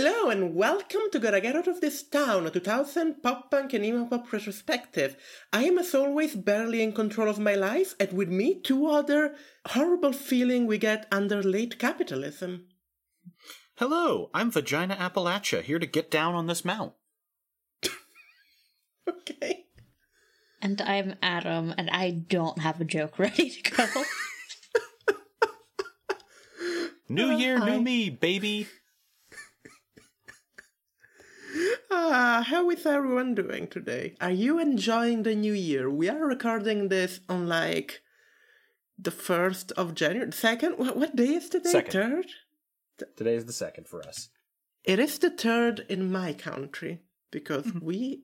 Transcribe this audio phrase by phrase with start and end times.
[0.00, 3.84] Hello and welcome to Gotta Get Out of This Town, a 2000 pop punk and
[3.84, 5.16] emo pop retrospective.
[5.52, 9.34] I am as always barely in control of my life, and with me, two other
[9.66, 12.68] horrible feeling we get under late capitalism.
[13.78, 16.92] Hello, I'm Vagina Appalachia, here to get down on this mount.
[19.08, 19.64] Okay.
[20.62, 23.84] And I'm Adam, and I don't have a joke ready to go.
[27.08, 27.70] New year, hi.
[27.70, 28.68] new me, baby.
[31.90, 34.14] Ah, how is everyone doing today?
[34.20, 35.90] Are you enjoying the new year?
[35.90, 38.02] We are recording this on like
[38.98, 40.30] the 1st of January.
[40.32, 40.74] Second?
[40.78, 41.70] What, what day is today?
[41.70, 42.24] Second.
[42.98, 43.06] Third?
[43.16, 44.28] Today is the second for us.
[44.84, 47.84] It is the third in my country because Mm-hmm.
[47.84, 48.22] we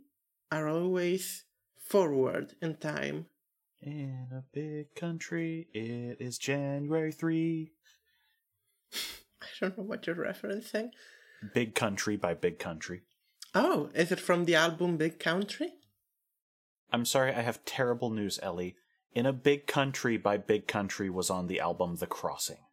[0.51, 1.45] are always
[1.79, 3.27] forward in time.
[3.83, 7.73] In a big country, it is January 3.
[8.95, 10.91] I don't know what you're referencing.
[11.53, 13.03] Big Country by Big Country.
[13.55, 15.75] Oh, is it from the album Big Country?
[16.91, 18.75] I'm sorry, I have terrible news, Ellie.
[19.13, 22.65] In a Big Country by Big Country was on the album The Crossing.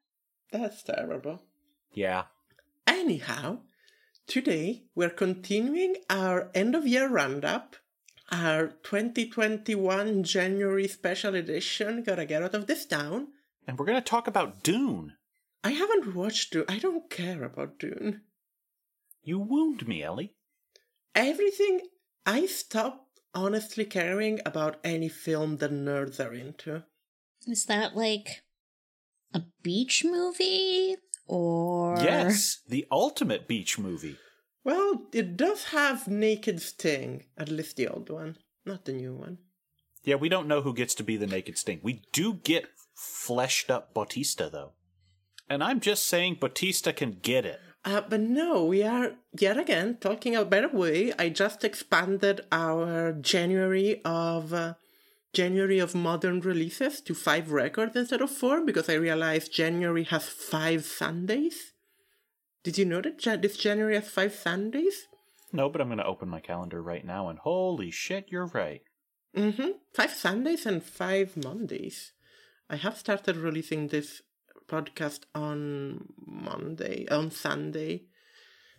[0.51, 1.43] That's terrible.
[1.93, 2.23] Yeah.
[2.87, 3.59] Anyhow,
[4.25, 7.75] today we're continuing our end of year roundup,
[8.31, 12.01] our 2021 January special edition.
[12.01, 13.27] Gotta get out of this town.
[13.67, 15.13] And we're going to talk about Dune.
[15.63, 16.65] I haven't watched Dune.
[16.67, 18.21] I don't care about Dune.
[19.23, 20.33] You wound me, Ellie.
[21.15, 21.81] Everything
[22.25, 26.83] I stopped honestly caring about any film that nerds are into.
[27.47, 28.43] Is that like
[29.33, 30.97] a beach movie?
[31.27, 31.97] Or.
[31.99, 34.17] Yes, the ultimate beach movie.
[34.63, 39.39] Well, it does have Naked Sting, at least the old one, not the new one.
[40.03, 41.79] Yeah, we don't know who gets to be the naked sting.
[41.83, 44.73] We do get fleshed up Bautista, though.
[45.49, 47.59] And I'm just saying Bautista can get it.
[47.83, 50.71] Uh, but no, we are yet again talking about.
[50.71, 54.75] The way, I just expanded our January of uh,
[55.33, 60.25] January of modern releases to five records instead of four because I realized January has
[60.29, 61.73] five Sundays.
[62.63, 65.07] Did you know that this January has five Sundays?
[65.51, 68.81] No, but I'm going to open my calendar right now, and holy shit, you're right.
[69.35, 69.71] Mm-hmm.
[69.93, 72.13] Five Sundays and five Mondays.
[72.69, 74.21] I have started releasing this
[74.71, 78.05] podcast on Monday, on Sunday,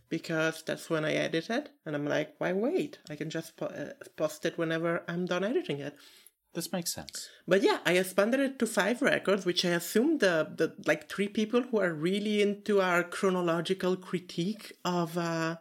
[0.09, 2.99] because that's when I edit it, and I'm like, why wait?
[3.11, 5.97] I can just po- uh, post it whenever I'm done editing it.
[6.55, 7.29] This makes sense.
[7.49, 11.29] But yeah, I expanded it to five records, which I assume the, the like three
[11.29, 15.57] people who are really into our chronological critique of uh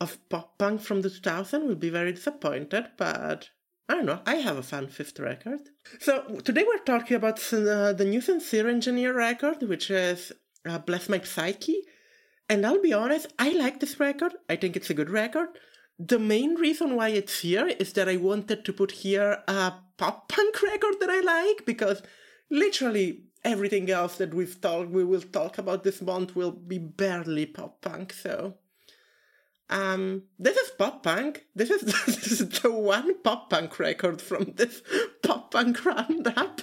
[0.00, 2.86] of pop punk from the 2000 will be very disappointed.
[2.96, 3.50] But
[3.88, 4.20] I don't know.
[4.26, 5.60] I have a fun fifth record.
[5.98, 10.30] So today we're talking about uh, the new Sincere Engineer record, which is
[10.68, 11.82] uh, Bless My Psyche.
[12.50, 14.34] And I'll be honest, I like this record.
[14.48, 15.48] I think it's a good record.
[15.98, 20.28] The main reason why it's here is that I wanted to put here a pop
[20.28, 22.02] punk record that I like because
[22.50, 27.46] literally everything else that we've talked we will talk about this month will be barely
[27.46, 28.12] pop punk.
[28.12, 28.54] So
[29.70, 31.46] um this is pop punk.
[31.54, 34.82] This is this is the one pop punk record from this
[35.22, 36.62] pop punk roundup.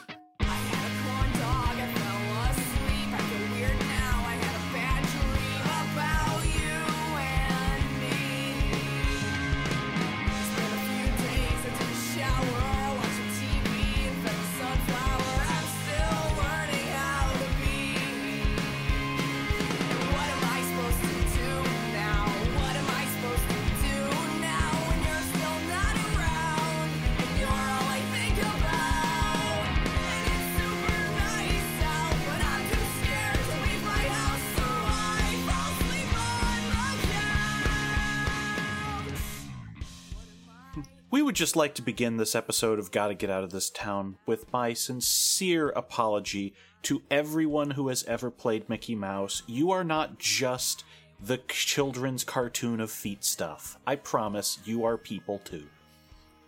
[41.35, 44.53] Would just like to begin this episode of Gotta Get Out of This Town with
[44.53, 46.53] my sincere apology
[46.83, 49.43] to everyone who has ever played Mickey Mouse.
[49.45, 50.85] You are not just
[51.19, 53.77] the children's cartoon of feet stuff.
[53.85, 55.65] I promise you are people too.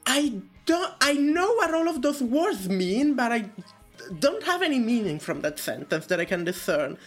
[0.06, 3.50] I don't I know what all of those words mean, but I
[4.20, 6.98] don't have any meaning from that sentence that I can discern,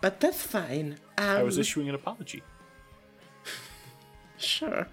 [0.00, 0.98] but that's fine.
[1.16, 2.42] Um, I was issuing an apology.
[4.38, 4.88] sure.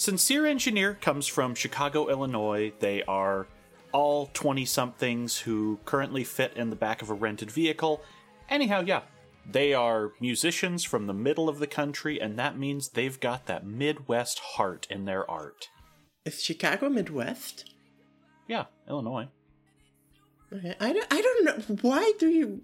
[0.00, 2.72] Sincere Engineer comes from Chicago, Illinois.
[2.78, 3.46] They are
[3.92, 8.00] all 20 somethings who currently fit in the back of a rented vehicle.
[8.48, 9.02] Anyhow, yeah,
[9.44, 13.66] they are musicians from the middle of the country, and that means they've got that
[13.66, 15.68] Midwest heart in their art.
[16.24, 17.74] Is Chicago Midwest?
[18.48, 19.28] Yeah, Illinois.
[20.50, 20.76] Okay.
[20.80, 21.76] I don't, I don't know.
[21.82, 22.62] Why do you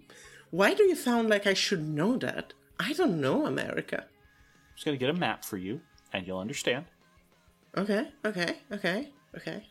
[0.49, 2.53] why do you sound like I should know that?
[2.79, 4.05] I don't know America.
[4.07, 5.81] I'm just gonna get a map for you,
[6.11, 6.85] and you'll understand.
[7.75, 9.67] Okay, okay, okay, okay.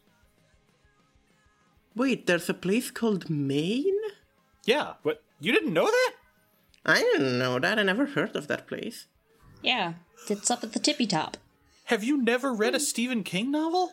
[1.94, 3.98] Wait, there's a place called Maine?
[4.64, 5.22] Yeah, what?
[5.40, 6.12] you didn't know that?
[6.84, 7.78] I didn't know that.
[7.78, 9.06] I never heard of that place.
[9.62, 9.94] Yeah,
[10.28, 11.36] it's up at the tippy top.
[11.84, 13.92] Have you never read a Stephen King novel?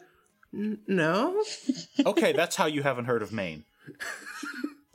[0.51, 1.43] No?
[2.05, 3.63] Okay, that's how you haven't heard of Maine.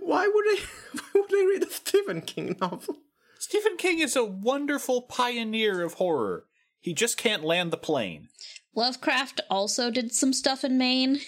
[0.00, 0.58] Why would I
[0.92, 2.96] why would I read a Stephen King novel?
[3.38, 6.44] Stephen King is a wonderful pioneer of horror.
[6.86, 8.28] He just can't land the plane.
[8.72, 11.18] Lovecraft also did some stuff in Maine.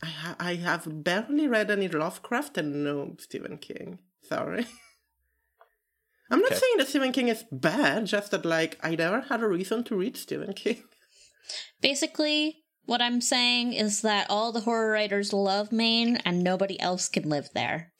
[0.00, 3.98] I, ha- I have barely read any Lovecraft and no Stephen King.
[4.22, 4.66] Sorry.
[6.30, 6.60] I'm not Okay.
[6.60, 9.96] saying that Stephen King is bad, just that like I never had a reason to
[9.96, 10.84] read Stephen King.
[11.80, 17.08] Basically, what I'm saying is that all the horror writers love Maine and nobody else
[17.08, 17.92] can live there.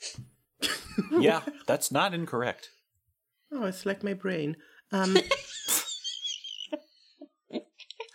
[1.18, 2.68] Yeah, that's not incorrect.
[3.50, 4.56] Oh, it's like my brain.
[4.92, 5.16] Um,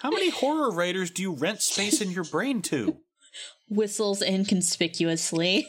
[0.05, 2.97] How many horror writers do you rent space in your brain to?
[3.69, 5.67] Whistles inconspicuously.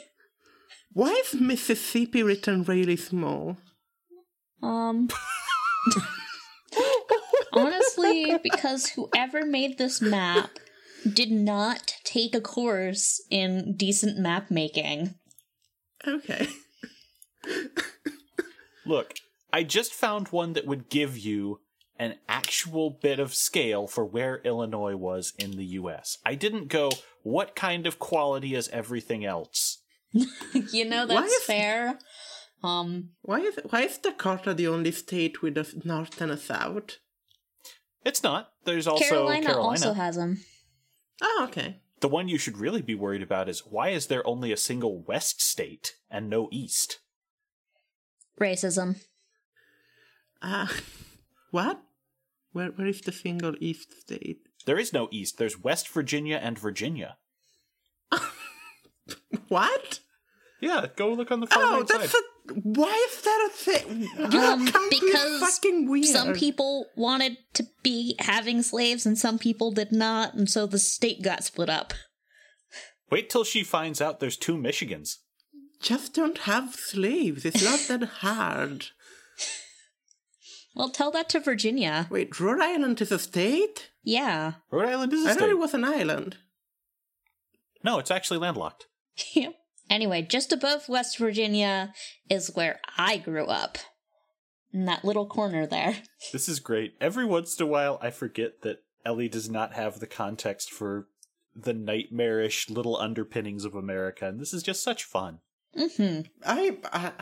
[0.92, 3.56] why is Mississippi written really small?
[4.62, 5.08] Um.
[7.54, 10.50] honestly, because whoever made this map
[11.10, 15.14] did not take a course in decent map making.
[16.06, 16.46] Okay.
[18.84, 19.14] Look,
[19.50, 21.60] I just found one that would give you
[21.98, 26.19] an actual bit of scale for where Illinois was in the US.
[26.25, 26.90] I didn't go,
[27.22, 29.78] what kind of quality is everything else?
[30.72, 31.98] You know, that's is- fair.
[32.62, 36.96] Um, Why is why is Dakota the only state with a north and a south?
[38.04, 38.50] It's not.
[38.64, 39.69] There's also Carolina, Carolina.
[39.69, 40.40] also has them.
[41.22, 41.81] Oh, okay.
[42.00, 45.02] the one you should really be worried about is why is there only a single
[45.02, 47.00] west state and no east?
[48.40, 48.96] Racism.
[50.42, 50.66] Uh,
[51.50, 51.82] what?
[52.56, 54.38] Where where is the single east state?
[54.64, 55.36] There is no east.
[55.36, 57.18] There's West Virginia and Virginia.
[59.48, 60.00] What?
[60.60, 62.20] Yeah, go look on the far Oh, right that's side.
[62.50, 62.52] a.
[62.54, 64.08] Why is that a thing?
[64.34, 66.06] Um, because fucking weird.
[66.06, 70.78] Some people wanted to be having slaves and some people did not, and so the
[70.78, 71.92] state got split up.
[73.10, 75.16] Wait till she finds out there's two Michigans.
[75.80, 77.44] just don't have slaves.
[77.44, 78.86] It's not that hard.
[80.76, 82.06] Well, tell that to Virginia.
[82.11, 83.90] Wait, Rhode Island is a state?
[84.05, 84.52] Yeah.
[84.70, 85.38] Rhode Island is a I state.
[85.38, 86.37] I thought it was an island.
[87.82, 88.87] No, it's actually landlocked.
[89.34, 89.55] Yep.
[89.88, 91.94] Anyway, just above West Virginia
[92.28, 93.78] is where I grew up.
[94.73, 95.96] In that little corner there.
[96.32, 96.94] This is great.
[97.00, 101.06] Every once in a while, I forget that Ellie does not have the context for
[101.55, 105.38] the nightmarish little underpinnings of America, and this is just such fun.
[105.75, 107.12] hmm I, I,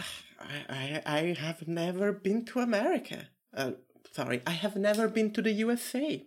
[0.69, 3.29] I, I have never been to America.
[3.57, 3.73] Uh,
[4.13, 6.27] sorry, I have never been to the USA.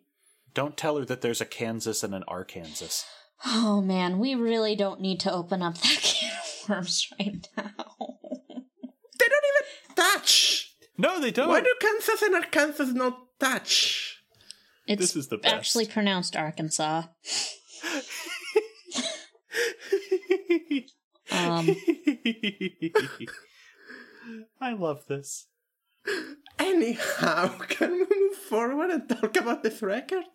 [0.54, 3.06] Don't tell her that there's a Kansas and an Arkansas.
[3.46, 7.72] Oh man, we really don't need to open up that can of worms right now.
[9.20, 10.76] They don't even touch.
[10.98, 11.50] No, they don't.
[11.50, 14.22] Why do Kansas and Arkansas not touch?
[14.88, 15.54] It's This is the best.
[15.54, 17.04] actually pronounced Arkansas.
[21.30, 21.76] Um,
[24.62, 25.48] I love this.
[26.78, 30.26] Anyhow, can we move forward and talk about this record?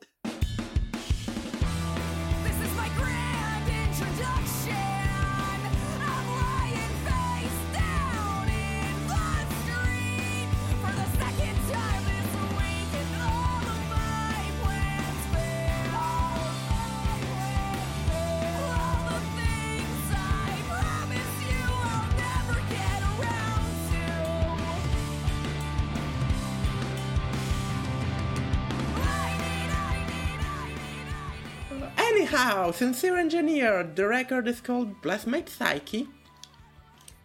[32.43, 36.09] Anyhow, Sincere Engineer, the record is called Bless My Psyche.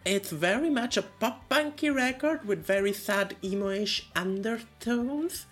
[0.04, 5.46] It's very much a pop punky record with very sad emo-ish undertones.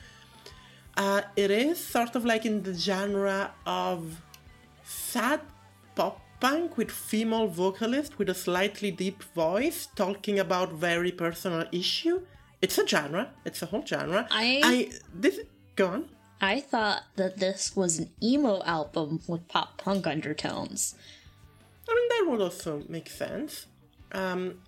[0.96, 4.23] Uh, it is sort of like in the genre of
[4.85, 5.40] sad
[5.96, 12.20] pop punk with female vocalist with a slightly deep voice talking about very personal issue.
[12.62, 13.32] It's a genre.
[13.44, 14.28] It's a whole genre.
[14.30, 15.40] I- I this
[15.75, 16.08] go on.
[16.40, 20.94] I thought that this was an emo album with pop punk undertones.
[21.88, 23.66] I mean, that would also make sense.
[24.12, 24.58] Um,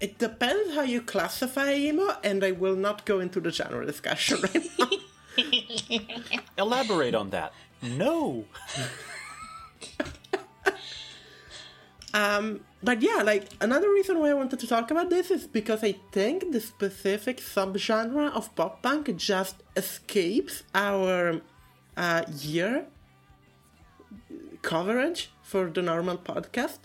[0.00, 4.40] it depends how you classify emo, and I will not go into the genre discussion
[4.42, 4.88] right now.
[6.58, 7.52] Elaborate on that.
[7.82, 8.44] No.
[12.12, 15.84] Um, but yeah, like another reason why I wanted to talk about this is because
[15.84, 21.40] I think the specific subgenre of pop punk just escapes our
[21.96, 22.86] uh, year
[24.62, 26.78] coverage for the normal podcast.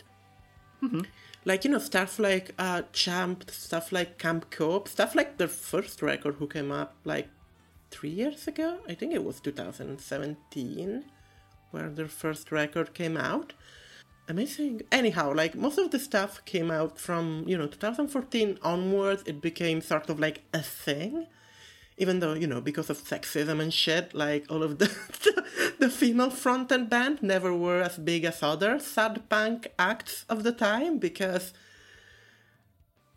[1.45, 6.01] Like you know stuff like uh, Champ, stuff like Camp Cope, stuff like their first
[6.01, 7.29] record who came up like
[7.91, 8.79] three years ago.
[8.89, 11.05] I think it was 2017
[11.71, 13.53] where their first record came out.
[14.27, 14.81] Amazing.
[14.91, 19.81] Anyhow, like most of the stuff came out from, you know, 2014 onwards, it became
[19.81, 21.27] sort of like a thing.
[21.97, 24.87] Even though, you know, because of sexism and shit, like all of the
[25.79, 30.51] the female fronted band never were as big as other sad punk acts of the
[30.51, 31.53] time because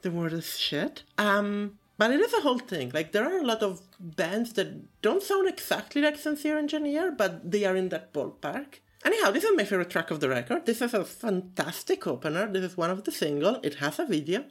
[0.03, 1.03] the word is shit.
[1.17, 2.91] Um, but it is a whole thing.
[2.95, 7.51] Like there are a lot of bands that don't sound exactly like Sincere Engineer, but
[7.51, 8.81] they are in that ballpark.
[9.05, 10.67] Anyhow, this is my favorite track of the record.
[10.67, 12.51] This is a fantastic opener.
[12.51, 13.61] This is one of the single.
[13.63, 14.45] It has a video.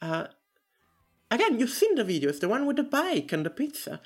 [0.00, 0.26] Uh,
[1.30, 2.30] again, you've seen the video.
[2.30, 4.00] It's the one with the bike and the pizza.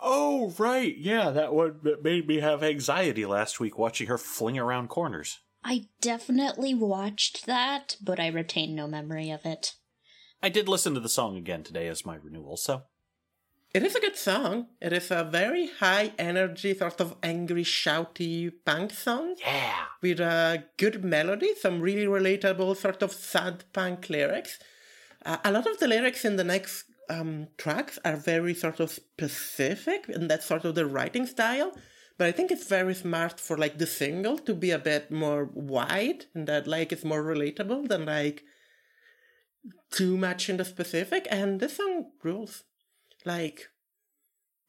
[0.00, 0.96] Oh, right.
[0.96, 5.38] Yeah, that one that made me have anxiety last week watching her fling around corners.
[5.64, 9.72] I definitely watched that, but I retain no memory of it.
[10.42, 12.82] I did listen to the song again today as my renewal, so.
[13.76, 14.68] It is a good song.
[14.80, 19.34] It is a very high energy, sort of angry, shouty punk song.
[19.38, 19.84] Yeah.
[20.00, 24.58] with a good melody, some really relatable sort of sad punk lyrics.
[25.26, 28.90] Uh, a lot of the lyrics in the next um, tracks are very sort of
[28.90, 31.72] specific, and that's sort of the writing style.
[32.16, 35.50] But I think it's very smart for like the single to be a bit more
[35.52, 38.42] wide, and that like it's more relatable than like
[39.90, 41.28] too much in the specific.
[41.30, 42.64] And this song rules.
[43.26, 43.68] Like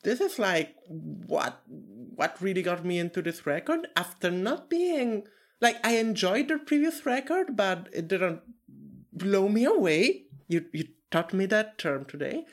[0.03, 5.27] this is like what what really got me into this record after not being
[5.61, 8.41] like I enjoyed their previous record, but it didn't
[9.13, 10.23] blow me away.
[10.47, 12.45] You you taught me that term today.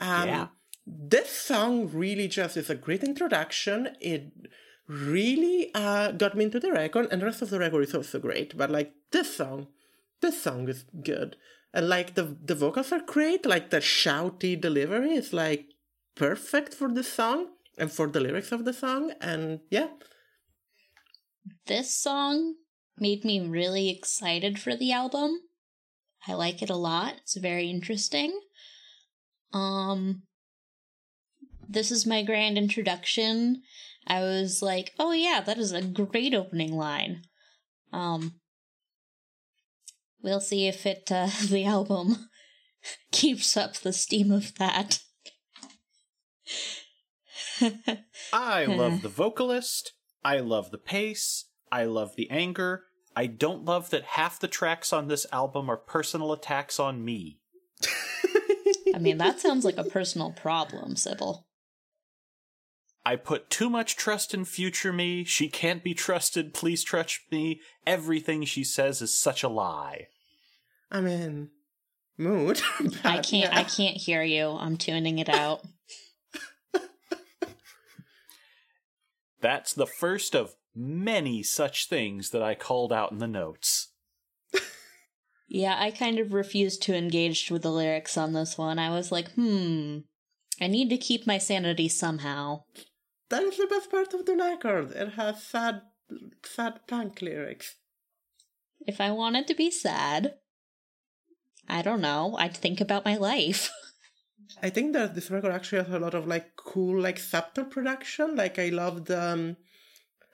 [0.00, 0.46] Um, Yeah.
[0.86, 3.90] This song really just is a great introduction.
[4.00, 4.32] It
[4.88, 8.18] really uh, got me into the record, and the rest of the record is also
[8.18, 8.56] great.
[8.56, 9.68] But like this song,
[10.20, 11.36] this song is good,
[11.72, 13.46] and like the the vocals are great.
[13.46, 15.66] Like the shouty delivery is like
[16.16, 17.48] perfect for the song
[17.78, 19.12] and for the lyrics of the song.
[19.20, 19.88] And yeah,
[21.66, 22.56] This song
[22.98, 25.40] made me really excited for the album.
[26.26, 27.16] I like it a lot.
[27.22, 28.38] It's very interesting.
[29.52, 30.22] Um
[31.68, 33.62] this is my grand introduction.
[34.06, 37.22] I was like, "Oh yeah, that is a great opening line."
[37.92, 38.40] Um
[40.22, 42.28] we'll see if it uh, the album
[43.12, 45.00] keeps up the steam of that.
[48.32, 49.92] I love the vocalist.
[50.24, 51.46] I love the pace.
[51.70, 52.84] I love the anger.
[53.14, 57.38] I don't love that half the tracks on this album are personal attacks on me.
[58.94, 61.46] I mean, that sounds like a personal problem, Sybil.
[63.04, 65.24] I put too much trust in future me.
[65.24, 66.52] She can't be trusted.
[66.52, 67.60] Please trust me.
[67.86, 70.08] Everything she says is such a lie.
[70.90, 71.50] I'm in
[72.18, 72.60] mood.
[73.04, 73.58] I can't yeah.
[73.58, 74.50] I can't hear you.
[74.50, 75.62] I'm tuning it out.
[79.40, 83.88] That's the first of many such things that I called out in the notes.
[85.52, 88.78] Yeah, I kind of refused to engage with the lyrics on this one.
[88.78, 89.98] I was like, hmm,
[90.60, 92.62] I need to keep my sanity somehow.
[93.30, 94.90] That is the best part of the record.
[94.90, 95.82] It has sad,
[96.42, 97.76] sad punk lyrics.
[98.86, 100.34] If I wanted to be sad,
[101.68, 103.70] I don't know, I'd think about my life.
[104.62, 108.34] I think that this record actually has a lot of like cool, like subtle production.
[108.34, 109.22] Like I love the.
[109.22, 109.56] Um,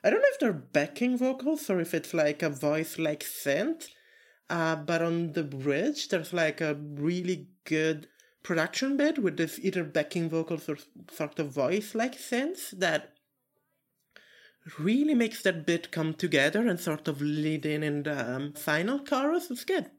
[0.02, 3.88] I don't know if they're backing vocals or if it's like a voice like synth.
[4.48, 8.08] Uh, but on the bridge, there's like a really good
[8.46, 10.78] production bit with this either backing vocals or
[11.12, 13.12] sort of voice like sense that
[14.78, 19.00] really makes that bit come together and sort of lead in in the um, final
[19.00, 19.50] chorus.
[19.50, 19.90] It's good.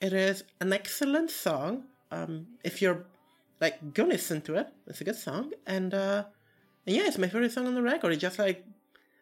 [0.00, 1.84] It is an excellent song.
[2.12, 3.06] Um, if you're
[3.60, 4.68] like, go listen to it.
[4.86, 6.24] It's a good song, and uh,
[6.86, 8.12] and yeah, it's my favorite song on the record.
[8.12, 8.64] It just like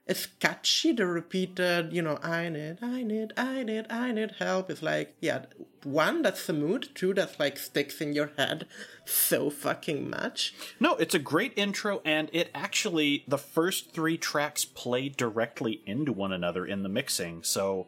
[0.06, 0.92] it's catchy.
[0.92, 4.70] The repeated, you know, I need, I need, I need, I need help.
[4.70, 5.46] It's like, yeah,
[5.82, 6.88] one that's the mood.
[6.94, 8.66] Two that's like sticks in your head
[9.04, 10.54] so fucking much.
[10.78, 16.12] No, it's a great intro, and it actually, the first three tracks play directly into
[16.12, 17.86] one another in the mixing, so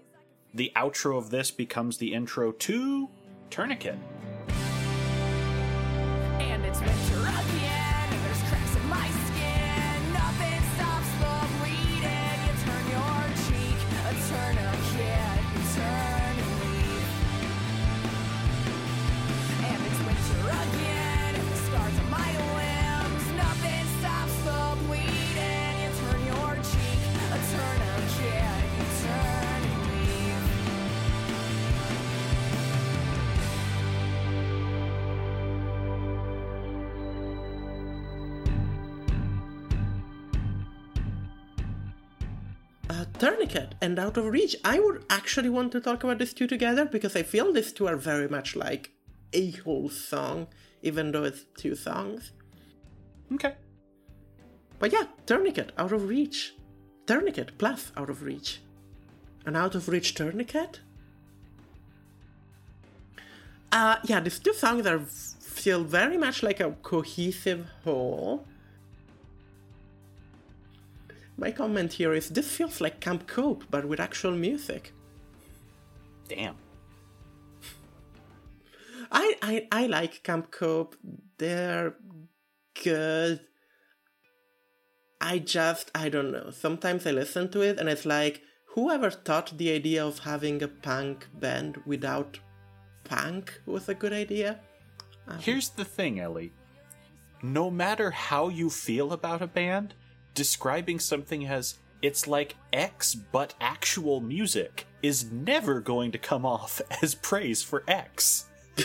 [0.54, 3.10] the outro of this becomes the intro to
[3.50, 3.98] Tourniquet.
[6.38, 7.25] And it's winter
[43.18, 44.56] Tourniquet and Out of Reach.
[44.62, 47.86] I would actually want to talk about these two together because I feel these two
[47.86, 48.90] are very much like
[49.32, 50.48] a whole song,
[50.82, 52.32] even though it's two songs.
[53.32, 53.54] Okay.
[54.78, 56.54] But yeah, Tourniquet, Out of Reach.
[57.06, 58.60] Tourniquet plus Out of Reach.
[59.46, 60.80] An Out of Reach Tourniquet?
[63.72, 68.46] Uh, yeah, these two songs are feel very much like a cohesive whole.
[71.36, 74.92] My comment here is this feels like Camp Cope, but with actual music.
[76.28, 76.56] Damn.
[79.12, 80.96] I, I I like Camp Cope.
[81.38, 81.94] They're
[82.82, 83.40] good.
[85.20, 86.50] I just I don't know.
[86.50, 88.42] Sometimes I listen to it and it's like
[88.74, 92.38] whoever thought the idea of having a punk band without
[93.04, 94.60] punk was a good idea.
[95.28, 96.52] Um, Here's the thing, Ellie.
[97.42, 99.94] No matter how you feel about a band,
[100.36, 106.80] describing something as it's like X but actual music is never going to come off
[107.02, 108.44] as praise for X.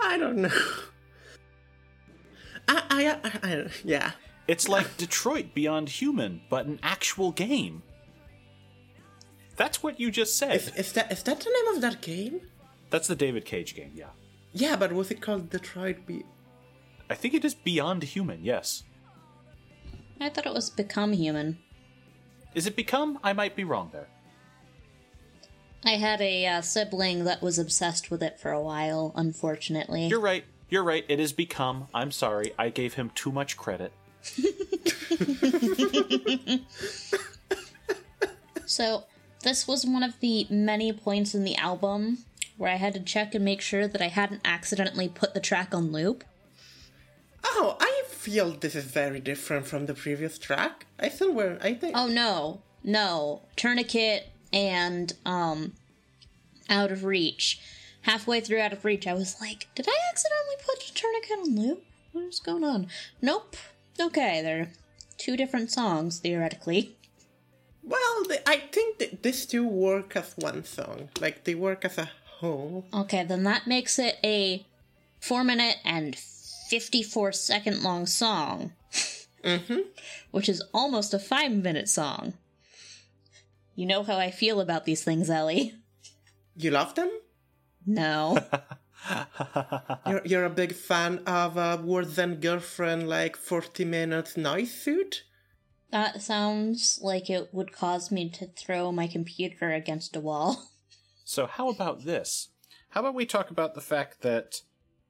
[0.00, 0.48] I don't know.
[2.68, 4.12] I I, I, I yeah.
[4.46, 7.82] It's like Detroit Beyond Human, but an actual game.
[9.56, 10.56] That's what you just said.
[10.56, 12.42] Is, is that is that the name of that game?
[12.90, 14.10] That's the David Cage game, yeah.
[14.52, 16.24] Yeah, but was it called Detroit Be
[17.08, 18.82] I think it is Beyond Human, yes.
[20.20, 21.58] I thought it was Become Human.
[22.54, 23.18] Is it Become?
[23.22, 24.06] I might be wrong there.
[25.84, 30.06] I had a uh, sibling that was obsessed with it for a while, unfortunately.
[30.06, 30.44] You're right.
[30.70, 31.04] You're right.
[31.08, 31.88] It is Become.
[31.92, 32.52] I'm sorry.
[32.58, 33.92] I gave him too much credit.
[38.66, 39.04] So,
[39.42, 42.18] this was one of the many points in the album
[42.56, 45.74] where I had to check and make sure that I hadn't accidentally put the track
[45.74, 46.24] on loop.
[47.44, 50.86] Oh, I feel this is very different from the previous track.
[50.98, 53.42] I still were I think Oh no, no.
[53.56, 55.72] Tourniquet and um
[56.68, 57.60] Out of Reach.
[58.02, 61.56] Halfway through Out of Reach, I was like, did I accidentally put the tourniquet on
[61.56, 61.84] loop?
[62.12, 62.88] What is going on?
[63.22, 63.56] Nope.
[64.00, 64.70] Okay, they're
[65.16, 66.96] two different songs, theoretically.
[67.82, 71.08] Well, they, I think that these two work as one song.
[71.20, 72.84] Like they work as a whole.
[72.92, 74.64] Okay, then that makes it a
[75.20, 76.16] four minute and
[76.68, 78.72] 54 second long song.
[79.44, 79.80] Mm-hmm.
[80.30, 82.32] Which is almost a five minute song.
[83.74, 85.74] You know how I feel about these things, Ellie.
[86.56, 87.10] You love them?
[87.84, 88.38] No.
[90.06, 95.24] You're, you're a big fan of uh, Worse Than Girlfriend, like 40 minutes noise suit?
[95.94, 100.70] that sounds like it would cause me to throw my computer against a wall.
[101.24, 102.48] So, how about this?
[102.90, 104.60] How about we talk about the fact that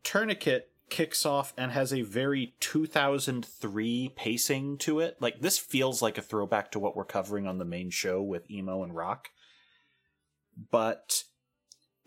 [0.04, 5.16] Tourniquet kicks off and has a very 2003 pacing to it?
[5.18, 8.48] Like, this feels like a throwback to what we're covering on the main show with
[8.48, 9.30] emo and rock.
[10.70, 11.24] But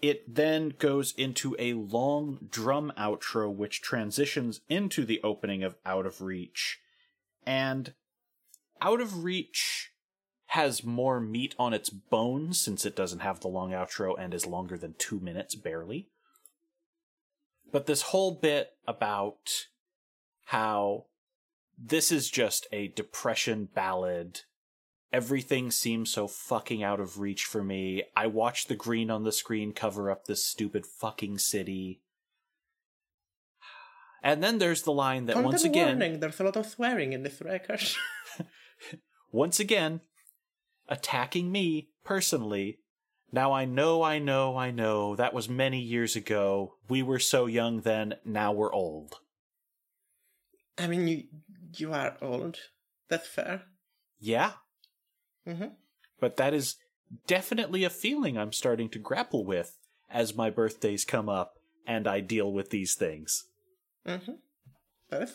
[0.01, 6.05] it then goes into a long drum outro, which transitions into the opening of Out
[6.05, 6.79] of Reach.
[7.45, 7.93] And
[8.81, 9.91] Out of Reach
[10.51, 14.45] has more meat on its bones since it doesn't have the long outro and is
[14.45, 16.07] longer than two minutes, barely.
[17.77, 19.67] But this whole bit about
[20.45, 21.05] how
[21.77, 24.41] this is just a depression ballad.
[25.13, 28.01] Everything seems so fucking out of reach for me.
[28.15, 32.01] I watch the green on the screen cover up this stupid fucking city.
[34.23, 37.13] And then there's the line that Content once again warning, there's a lot of swearing
[37.13, 37.83] in this record.
[39.31, 40.01] once again,
[40.89, 42.79] attacking me personally.
[43.31, 46.75] Now I know, I know, I know, that was many years ago.
[46.87, 49.15] We were so young then, now we're old.
[50.77, 51.23] I mean, you
[51.75, 52.57] you are old.
[53.09, 53.63] That's fair.
[54.19, 54.51] Yeah,
[55.47, 55.67] Mm-hmm.
[56.19, 56.75] but that is
[57.25, 59.77] definitely a feeling I'm starting to grapple with
[60.09, 61.53] as my birthdays come up
[61.85, 63.45] and I deal with these things.
[64.05, 64.33] Mm-hmm.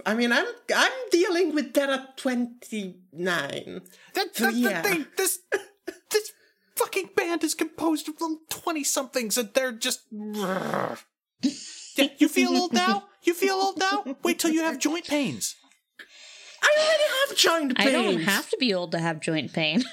[0.05, 3.81] I mean, I'm I'm dealing with that at twenty nine.
[4.13, 4.83] That, that's yeah.
[4.83, 5.07] the thing.
[5.17, 5.63] This this
[6.77, 10.01] fucking band is composed of little twenty somethings, and they're just.
[10.13, 13.05] Yeah, you feel old now?
[13.25, 14.05] You feel old now?
[14.23, 15.57] Wait till you have joint pains.
[16.63, 19.83] I already have joint I don't have to be old to have joint pain.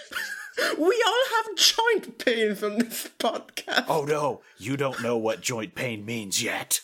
[0.77, 3.85] We all have joint pains on this podcast.
[3.87, 6.81] Oh no, you don't know what joint pain means yet.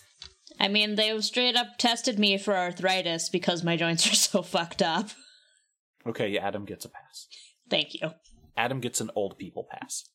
[0.60, 4.82] I mean, they straight up tested me for arthritis because my joints are so fucked
[4.82, 5.10] up.
[6.08, 7.28] Okay, yeah, Adam gets a pass.
[7.70, 8.12] Thank you.
[8.58, 10.06] Adam gets an old people pass.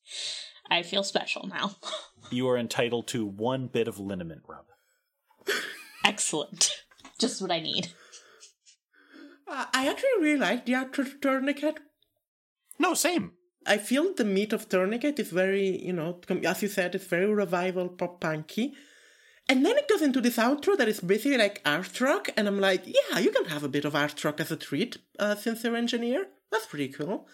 [0.70, 1.76] I feel special now.
[2.31, 4.66] You are entitled to one bit of liniment rub.
[6.05, 6.85] Excellent.
[7.18, 7.88] Just what I need.
[9.48, 11.79] Uh, I actually really like the art of tourniquet.
[12.79, 13.33] No, same.
[13.66, 17.26] I feel the meat of tourniquet is very, you know, as you said, it's very
[17.26, 18.74] revival pop punky.
[19.48, 22.61] And then it goes into this outro that is basically like art rock, and I'm
[22.61, 25.74] like, yeah, you can have a bit of art rock as a treat, uh, sincere
[25.74, 26.26] engineer.
[26.53, 27.26] That's pretty cool.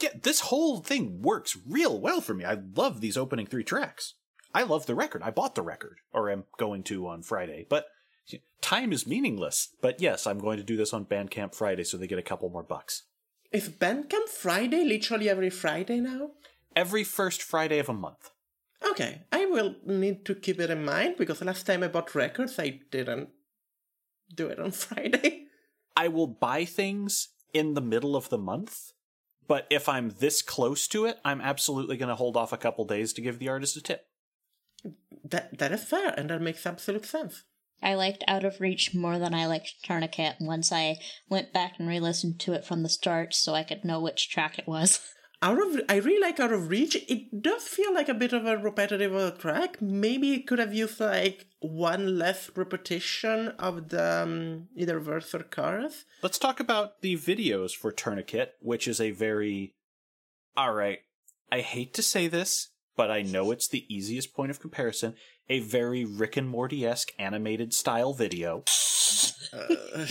[0.00, 2.44] Yeah, this whole thing works real well for me.
[2.44, 4.14] I love these opening three tracks.
[4.54, 5.22] I love the record.
[5.22, 7.66] I bought the record, or am going to on Friday.
[7.68, 7.86] But
[8.60, 9.68] time is meaningless.
[9.80, 12.48] But yes, I'm going to do this on Bandcamp Friday so they get a couple
[12.50, 13.04] more bucks.
[13.52, 16.30] Is Bandcamp Friday literally every Friday now?
[16.74, 18.30] Every first Friday of a month.
[18.90, 22.58] Okay, I will need to keep it in mind because last time I bought records,
[22.58, 23.28] I didn't
[24.34, 25.44] do it on Friday.
[25.96, 28.92] I will buy things in the middle of the month,
[29.46, 32.84] but if I'm this close to it, I'm absolutely going to hold off a couple
[32.84, 34.06] days to give the artist a tip.
[35.24, 37.44] That that is fair, and that makes absolute sense.
[37.82, 40.96] I liked Out of Reach more than I liked Tourniquet once I
[41.28, 44.30] went back and re listened to it from the start so I could know which
[44.30, 45.00] track it was.
[45.42, 46.96] Out of I really like Out of Reach.
[47.08, 49.80] It does feel like a bit of a repetitive track.
[49.80, 55.42] Maybe it could have used like one less repetition of the um, either verse or
[55.42, 56.04] chorus.
[56.22, 59.74] Let's talk about the videos for Tourniquet, which is a very.
[60.56, 61.00] Alright,
[61.50, 65.14] I hate to say this, but I know it's the easiest point of comparison.
[65.48, 68.64] A very Rick and Morty esque animated style video.
[69.52, 69.66] Uh,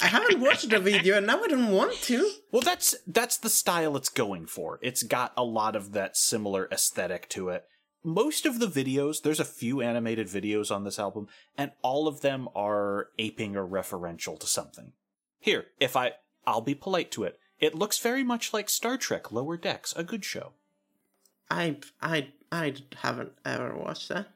[0.00, 2.30] I haven't watched the video, and now I don't want to.
[2.50, 4.78] Well, that's that's the style it's going for.
[4.82, 7.64] It's got a lot of that similar aesthetic to it.
[8.04, 12.20] Most of the videos, there's a few animated videos on this album, and all of
[12.20, 14.92] them are aping or referential to something.
[15.40, 16.12] Here, if I
[16.48, 17.38] I'll be polite to it.
[17.60, 20.52] It looks very much like Star Trek Lower Decks, a good show.
[21.50, 24.28] I I I haven't ever watched that.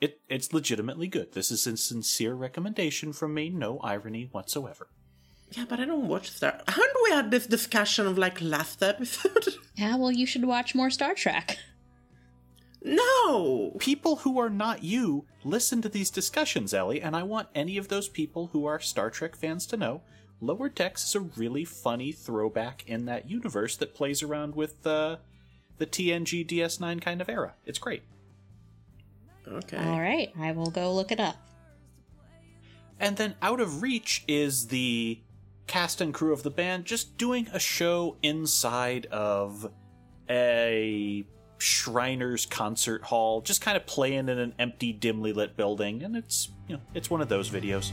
[0.00, 1.32] It it's legitimately good.
[1.32, 4.88] This is a sincere recommendation from me, no irony whatsoever.
[5.52, 6.60] Yeah, but I don't watch Star.
[6.66, 9.54] Haven't we had this discussion of like last episode?
[9.76, 11.58] Yeah, well, you should watch more Star Trek.
[12.82, 13.76] no.
[13.78, 17.88] people who are not you listen to these discussions, Ellie, and I want any of
[17.88, 20.00] those people who are Star Trek fans to know
[20.40, 25.16] Lower Decks is a really funny throwback in that universe that plays around with uh,
[25.78, 27.54] the TNG DS9 kind of era.
[27.64, 28.02] It's great.
[29.46, 29.76] Okay.
[29.76, 31.36] All right, I will go look it up.
[32.98, 35.20] And then Out of Reach is the
[35.66, 39.70] cast and crew of the band just doing a show inside of
[40.28, 41.26] a
[41.58, 46.50] Shriners concert hall, just kind of playing in an empty, dimly lit building, and it's
[46.68, 47.92] you know it's one of those videos.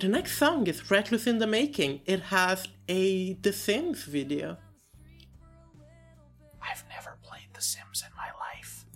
[0.00, 2.00] The next song is Recluse in the Making.
[2.06, 4.56] It has a The Sims video.
[6.62, 8.86] I've never played The Sims in my life.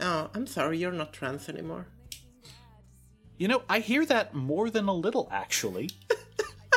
[0.00, 1.86] Oh, I'm sorry, you're not trans anymore.
[3.36, 5.90] You know, I hear that more than a little, actually.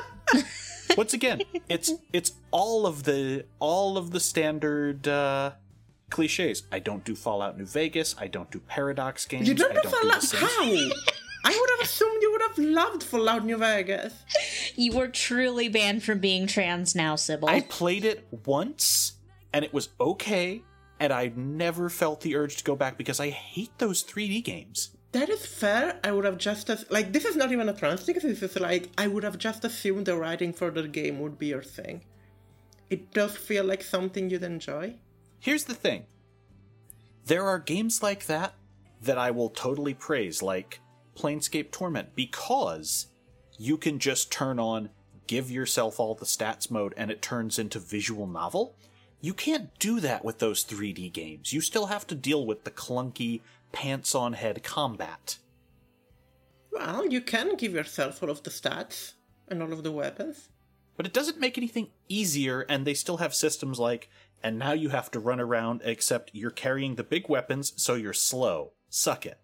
[0.98, 5.52] Once again, it's it's all of the all of the standard uh,
[6.10, 6.64] cliches.
[6.74, 8.16] I don't do Fallout New Vegas.
[8.20, 9.48] I don't do Paradox games.
[9.48, 10.22] You don't I know don't do Fallout?
[10.24, 11.15] The How?
[11.46, 14.14] I would have assumed you would have loved Fallout New Vegas.
[14.76, 17.48] You were truly banned from being trans now, Sybil.
[17.48, 19.14] I played it once
[19.54, 20.64] and it was okay,
[21.00, 24.90] and I never felt the urge to go back because I hate those 3D games.
[25.12, 26.00] That is fair.
[26.04, 28.16] I would have just as like this is not even a trans thing.
[28.16, 31.48] This is like I would have just assumed the writing for the game would be
[31.48, 32.04] your thing.
[32.90, 34.96] It does feel like something you'd enjoy.
[35.40, 36.08] Here's the thing
[37.26, 38.56] there are games like that
[39.04, 40.82] that I will totally praise, like
[41.16, 43.08] Planescape Torment, because
[43.58, 44.90] you can just turn on,
[45.28, 48.76] give yourself all the stats mode, and it turns into visual novel.
[49.22, 51.54] You can't do that with those 3D games.
[51.54, 55.38] You still have to deal with the clunky, pants on head combat.
[56.72, 59.14] Well, you can give yourself all of the stats
[59.48, 60.50] and all of the weapons.
[60.98, 64.10] But it doesn't make anything easier, and they still have systems like,
[64.44, 68.14] and now you have to run around, except you're carrying the big weapons, so you're
[68.14, 68.74] slow.
[68.90, 69.40] Suck it.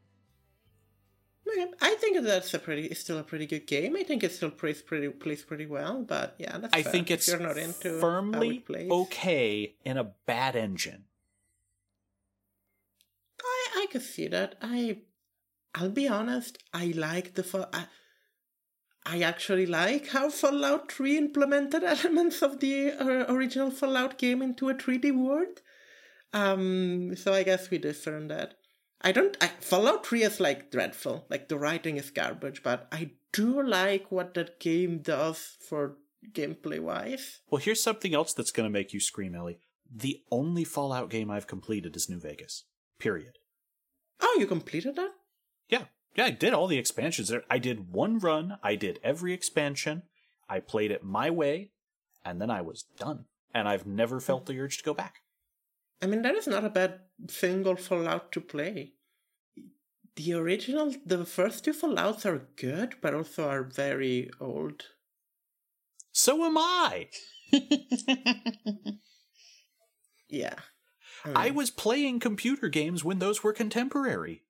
[1.82, 3.96] I think that's a pretty, it's still a pretty good game.
[3.96, 6.04] I think it still plays pretty, plays pretty well.
[6.04, 6.92] But yeah, that's I fair.
[6.92, 11.06] think If it's you're not into firmly it okay in a bad engine.
[13.44, 14.56] I I could see that.
[14.62, 15.00] I
[15.76, 16.58] I'll be honest.
[16.74, 17.68] I like the Fall.
[17.74, 17.86] I,
[19.06, 24.70] I actually like how Fallout 3 implemented elements of the uh, original Fallout game into
[24.70, 25.62] a 3D world.
[26.34, 28.56] Um, so I guess we differ on that.
[29.04, 29.36] I don't.
[29.42, 31.26] I, Fallout 3 is like dreadful.
[31.30, 35.98] Like the writing is garbage, but I do like what that game does for
[36.32, 37.42] gameplay wise.
[37.50, 39.60] Well, here's something else that's going to make you scream, Ellie.
[39.94, 42.66] The only Fallout game I've completed is New Vegas.
[43.00, 43.40] Period.
[44.22, 45.12] Oh, you completed that?
[45.68, 45.86] Yeah.
[46.16, 47.44] Yeah, I did all the expansions there.
[47.50, 50.04] I did one run, I did every expansion,
[50.50, 51.72] I played it my way,
[52.26, 53.26] and then I was done.
[53.54, 55.16] And I've never felt the urge to go back.
[56.02, 58.94] I mean, that is not a bad single Fallout to play.
[60.16, 64.84] The original, the first two Fallouts are good, but also are very old.
[66.12, 67.10] So am I!
[70.32, 70.56] Yeah.
[71.26, 74.44] I was playing computer games when those were contemporary.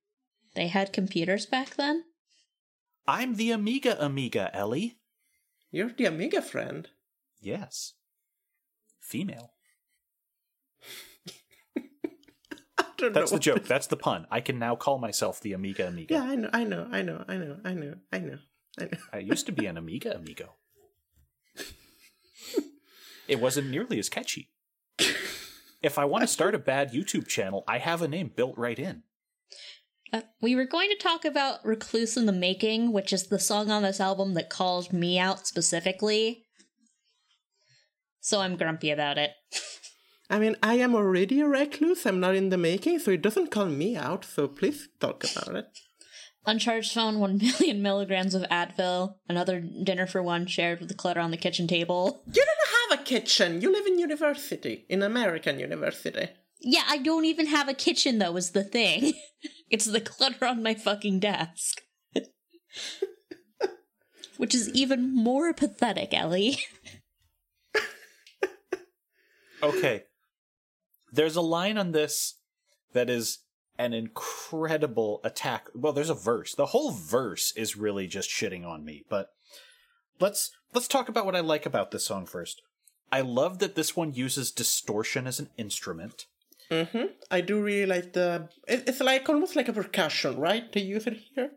[0.54, 2.04] they had computers back then?
[3.08, 5.00] I'm the Amiga Amiga, Ellie.
[5.72, 6.88] You're the Amiga friend.
[7.42, 7.94] Yes.
[9.00, 9.54] Female.
[12.78, 13.38] I don't That's know.
[13.38, 13.66] the joke.
[13.66, 14.28] That's the pun.
[14.32, 16.14] I can now call myself the Amiga Amiga.
[16.14, 18.38] Yeah, I know, I know, I know, I know, I know, I know,
[18.80, 18.90] I know.
[19.12, 20.54] I used to be an Amiga Amigo.
[23.28, 24.50] it wasn't nearly as catchy.
[25.82, 28.78] If I want to start a bad YouTube channel, I have a name built right
[28.78, 29.04] in.
[30.14, 33.72] Uh, we were going to talk about Recluse in the Making, which is the song
[33.72, 36.46] on this album that calls me out specifically.
[38.20, 39.32] So I'm grumpy about it.
[40.32, 42.06] I mean, I am already a recluse.
[42.06, 44.24] I'm not in the making, so it doesn't call me out.
[44.24, 45.68] So please talk about it.
[46.46, 51.20] Uncharged phone, 1 million milligrams of Advil, another dinner for one shared with the clutter
[51.20, 52.24] on the kitchen table.
[52.26, 53.62] You don't have a kitchen.
[53.62, 56.30] You live in university, in American university.
[56.62, 59.14] Yeah, I don't even have a kitchen though, is the thing.
[59.70, 61.82] it's the clutter on my fucking desk.
[64.38, 66.58] Which is even more pathetic, Ellie.
[69.64, 70.04] Okay.
[71.12, 72.36] There's a line on this
[72.94, 73.40] that is
[73.78, 75.70] an incredible attack.
[75.74, 76.56] Well, there's a verse.
[76.56, 79.30] The whole verse is really just shitting on me, but
[80.20, 82.62] let's let's talk about what I like about this song first.
[83.12, 86.28] I love that this one uses distortion as an instrument.
[86.70, 87.08] Mm-hmm.
[87.30, 88.50] I do really like the.
[88.68, 90.72] It's like almost like a percussion, right?
[90.72, 91.52] To use it here.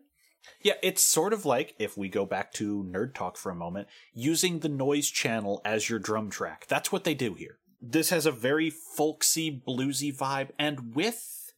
[0.60, 3.88] Yeah, it's sort of like, if we go back to Nerd Talk for a moment,
[4.12, 6.66] using the noise channel as your drum track.
[6.68, 7.58] That's what they do here.
[7.80, 11.52] This has a very folksy, bluesy vibe, and with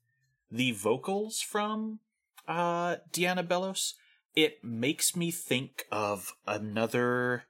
[0.51, 2.01] the vocals from
[2.49, 3.95] uh, Deanna Belos,
[4.35, 7.45] it makes me think of another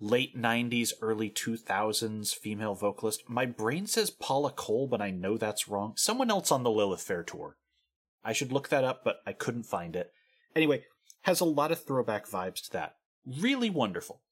[0.00, 3.22] late 90s, early 2000s female vocalist.
[3.28, 5.94] My brain says Paula Cole, but I know that's wrong.
[5.96, 7.56] Someone else on the Lilith Fair tour.
[8.24, 10.12] I should look that up, but I couldn't find it.
[10.56, 10.84] Anyway,
[11.22, 12.96] has a lot of throwback vibes to that.
[13.26, 14.22] Really wonderful.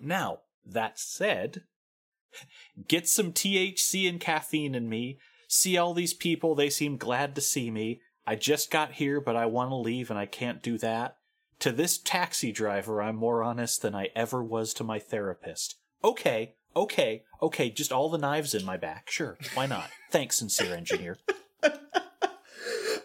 [0.00, 1.62] Now, that said,
[2.88, 5.18] get some THC and caffeine in me.
[5.48, 8.00] See all these people, they seem glad to see me.
[8.26, 11.16] I just got here, but I want to leave and I can't do that.
[11.60, 15.76] To this taxi driver, I'm more honest than I ever was to my therapist.
[16.02, 19.10] Okay, okay, okay, just all the knives in my back.
[19.10, 19.90] Sure, why not?
[20.10, 21.18] Thanks, sincere engineer.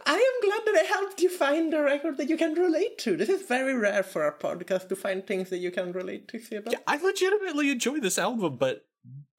[0.07, 3.17] I am glad that I helped you find a record that you can relate to.
[3.17, 6.37] This is very rare for our podcast to find things that you can relate to,
[6.37, 6.71] Siba.
[6.71, 8.85] Yeah, I legitimately enjoy this album, but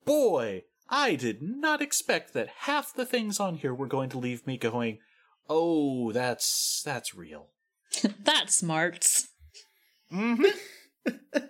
[0.07, 4.47] boy, I did not expect that half the things on here were going to leave
[4.47, 4.97] me going,
[5.47, 7.49] "Oh, that's that's real."
[8.23, 9.29] That's smarts.
[10.11, 10.45] Mm-hmm.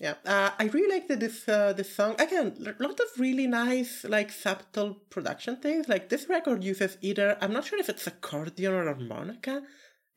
[0.00, 2.14] Yeah, uh, I really like the, this uh, this song.
[2.18, 5.90] Again, a lot of really nice, like subtle production things.
[5.90, 9.62] Like this record uses either I'm not sure if it's accordion or harmonica.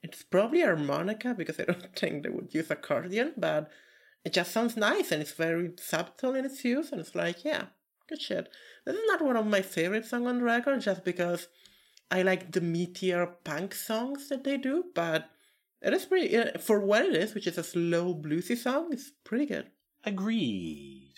[0.01, 3.69] It's probably harmonica because I don't think they would use accordion, but
[4.25, 6.91] it just sounds nice and it's very subtle in its use.
[6.91, 7.65] And it's like, yeah,
[8.07, 8.49] good shit.
[8.85, 11.47] This is not one of my favorite songs on the record, just because
[12.09, 15.29] I like the meteor punk songs that they do, but
[15.81, 18.89] it is pretty uh, for what it is, which is a slow bluesy song.
[18.91, 19.67] It's pretty good.
[20.05, 21.12] Agreed.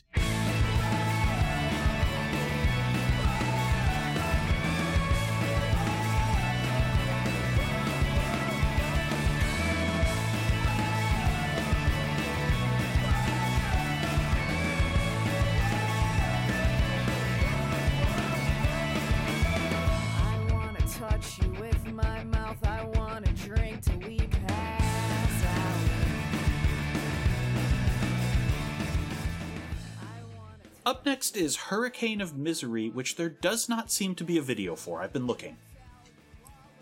[30.85, 34.75] Up next is Hurricane of Misery, which there does not seem to be a video
[34.75, 35.01] for.
[35.01, 35.57] I've been looking.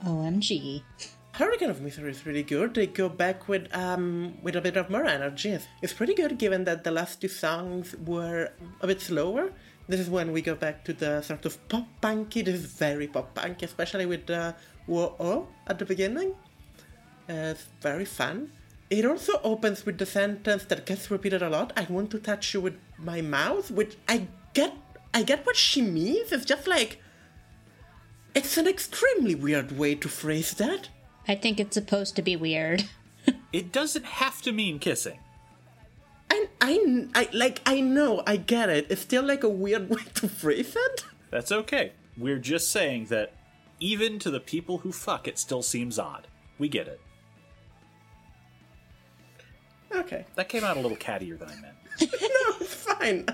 [0.03, 0.83] OMG.
[1.31, 2.73] Hurricane of Misery is really good.
[2.73, 5.57] They go back with um with a bit of more energy.
[5.81, 9.53] It's pretty good given that the last two songs were a bit slower.
[9.87, 12.41] This is when we go back to the sort of pop punky.
[12.41, 14.53] This is very pop punk, especially with the
[14.85, 16.35] whoa oh at the beginning.
[17.29, 18.51] Uh, it's very fun.
[18.93, 21.73] It also opens with the sentence that gets repeated a lot.
[21.75, 24.71] I want to touch you with my mouth, which I get.
[25.15, 26.32] I get what she means.
[26.32, 27.01] It's just like
[28.36, 30.89] it's an extremely weird way to phrase that.
[31.27, 32.86] I think it's supposed to be weird.
[33.53, 35.19] It doesn't have to mean kissing.
[36.29, 38.88] And I, I, like, I know, I get it.
[38.89, 41.06] It's still like a weird way to phrase it.
[41.29, 41.93] That's okay.
[42.17, 43.34] We're just saying that
[43.79, 46.27] even to the people who fuck, it still seems odd.
[46.58, 46.99] We get it.
[49.95, 50.25] Okay.
[50.36, 51.75] That came out a little cattier than I meant.
[52.21, 53.25] No, fine.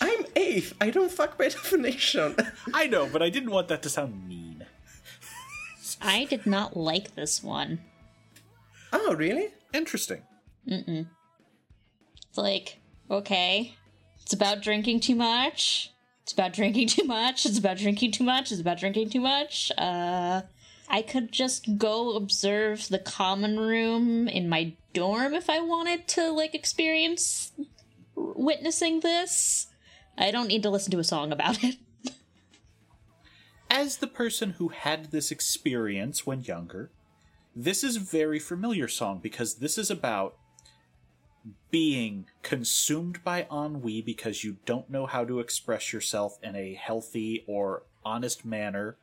[0.00, 0.74] I'm eighth.
[0.80, 2.36] I don't fuck by definition.
[2.74, 4.66] I know, but I didn't want that to sound mean.
[6.00, 7.80] I did not like this one.
[8.92, 9.48] oh, really?
[9.72, 10.22] Interesting.
[10.68, 11.02] Mm-hmm.
[12.28, 12.78] It's like,
[13.10, 13.74] okay,
[14.22, 15.90] it's about drinking too much.
[16.22, 17.46] It's about drinking too much.
[17.46, 18.52] It's about drinking too much.
[18.52, 19.72] It's about drinking too much.
[19.78, 20.42] Uh,
[20.92, 26.30] I could just go observe the common room in my dorm if I wanted to,
[26.30, 27.52] like, experience
[28.14, 29.68] witnessing this.
[30.18, 31.76] I don't need to listen to a song about it.
[33.70, 36.90] As the person who had this experience when younger,
[37.56, 40.36] this is very familiar song because this is about
[41.70, 47.44] being consumed by ennui because you don't know how to express yourself in a healthy
[47.48, 48.96] or honest manner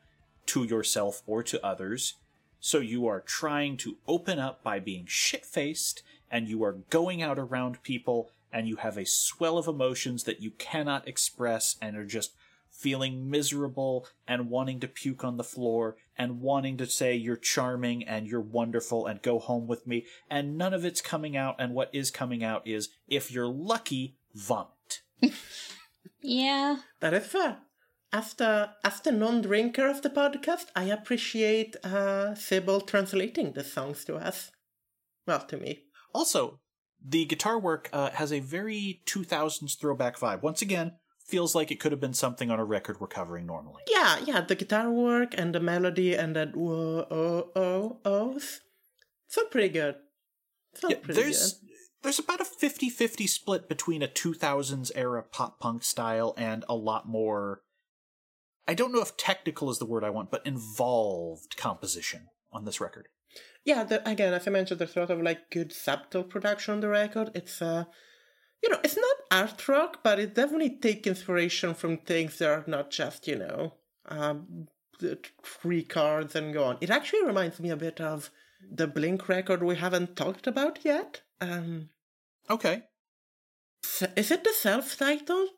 [0.49, 2.15] to yourself or to others.
[2.59, 7.21] So you are trying to open up by being shit faced, and you are going
[7.21, 11.95] out around people, and you have a swell of emotions that you cannot express, and
[11.95, 12.33] are just
[12.69, 18.03] feeling miserable and wanting to puke on the floor and wanting to say you're charming
[18.03, 21.73] and you're wonderful and go home with me, and none of it's coming out, and
[21.73, 25.01] what is coming out is, if you're lucky, vomit.
[26.21, 26.77] Yeah.
[26.99, 27.59] That is fair.
[28.11, 34.51] After, after non-drinker of the podcast, I appreciate uh, Sybil translating the songs to us.
[35.27, 35.83] Well, to me.
[36.13, 36.59] Also,
[37.05, 40.41] the guitar work uh, has a very 2000s throwback vibe.
[40.41, 40.93] Once again,
[41.23, 43.83] feels like it could have been something on a record we're covering normally.
[43.87, 48.61] Yeah, yeah, the guitar work and the melody and that whoa oh oh ohs.
[49.27, 49.95] Sound pretty good.
[50.73, 51.69] Sound Yeah, pretty there's good.
[52.01, 57.07] there's about a 50-50 split between a 2000s era pop punk style and a lot
[57.07, 57.61] more
[58.69, 62.79] I don't know if technical is the word I want, but involved composition on this
[62.79, 63.07] record.
[63.65, 66.79] Yeah, the, again, as I mentioned, there's a lot of like good subtle production on
[66.81, 67.31] the record.
[67.33, 67.85] It's uh
[68.61, 72.63] you know, it's not art rock, but it definitely take inspiration from things that are
[72.67, 73.73] not just, you know,
[74.07, 74.67] um,
[74.99, 76.77] the three chords and go on.
[76.79, 78.29] It actually reminds me a bit of
[78.69, 81.21] the Blink record we haven't talked about yet.
[81.41, 81.89] Um,
[82.49, 82.83] Okay.
[84.15, 85.49] is it the self-titled?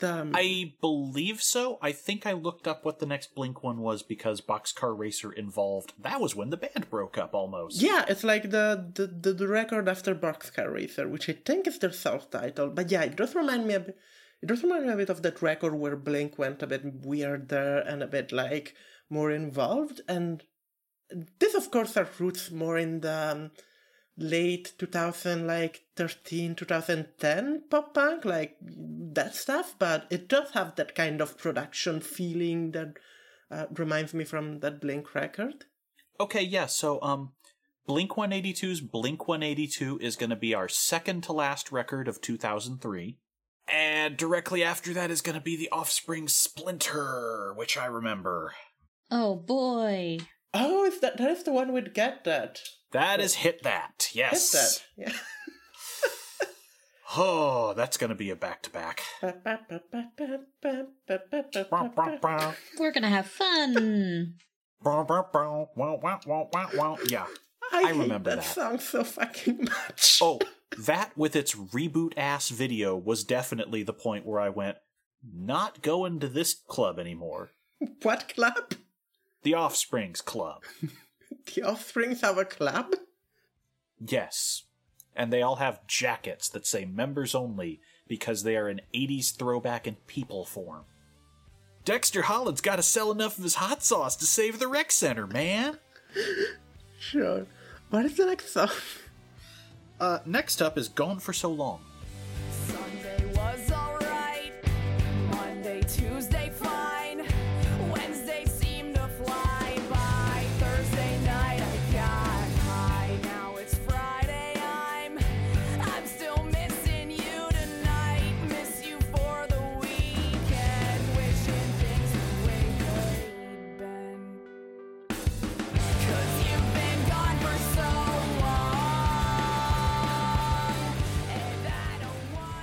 [0.00, 1.78] The, um, I believe so.
[1.80, 5.92] I think I looked up what the next Blink one was because Boxcar Racer involved.
[5.98, 7.80] That was when the band broke up almost.
[7.80, 11.78] Yeah, it's like the, the, the, the record after Boxcar Racer, which I think is
[11.78, 12.70] their self-title.
[12.70, 13.96] But yeah, it does remind me a bit.
[14.42, 17.78] It does remind me a bit of that record where Blink went a bit weirder
[17.78, 18.74] and a bit like
[19.08, 20.02] more involved.
[20.06, 20.42] And
[21.38, 23.50] this, of course, are roots more in the um,
[24.16, 29.74] late 2000, like 13, 2010 pop punk, like that stuff.
[29.78, 32.98] But it does have that kind of production feeling that
[33.50, 35.66] uh, reminds me from that Blink record.
[36.20, 36.66] Okay, yeah.
[36.66, 37.32] So, um,
[37.86, 43.18] Blink 182's Blink 182 is going to be our second to last record of 2003.
[43.66, 48.52] And directly after that is going to be the Offspring Splinter, which I remember.
[49.10, 50.18] Oh boy.
[50.54, 52.60] Oh, is that that is the one with Get That?
[52.92, 54.08] That is Hit That.
[54.12, 54.50] Hit Yes.
[54.52, 54.84] that.
[54.96, 55.12] Yeah.
[57.16, 59.02] Oh, that's going to be a back to back.
[59.22, 59.32] We're
[62.92, 64.34] gonna have fun.
[67.08, 67.26] Yeah.
[67.72, 68.44] I, I hate remember that, that.
[68.44, 70.18] song so fucking much.
[70.20, 70.40] Oh,
[70.78, 74.78] that with its reboot ass video was definitely the point where I went,
[75.22, 77.50] not going to this club anymore.
[78.02, 78.74] what club?
[79.44, 80.62] The Offsprings Club.
[81.54, 82.94] The Offsprings have a club?
[84.00, 84.62] Yes.
[85.14, 89.86] And they all have jackets that say members only because they are an 80s throwback
[89.86, 90.84] in people form.
[91.84, 95.26] Dexter Holland's got to sell enough of his hot sauce to save the rec center,
[95.26, 95.78] man.
[96.98, 97.46] Sure.
[97.90, 98.70] What is the next song?
[100.00, 101.80] Uh, next up is Gone for So Long.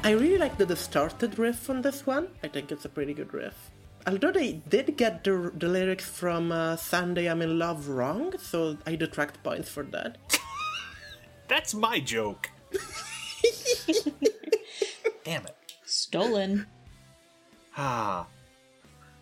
[0.03, 2.29] I really like the distorted riff on this one.
[2.43, 3.69] I think it's a pretty good riff.
[4.07, 8.77] Although they did get the, the lyrics from uh, Sunday I'm in Love wrong, so
[8.87, 10.17] I detract points for that.
[11.47, 12.49] That's my joke.
[15.23, 15.55] Damn it.
[15.85, 16.65] Stolen.
[17.77, 18.25] Ah.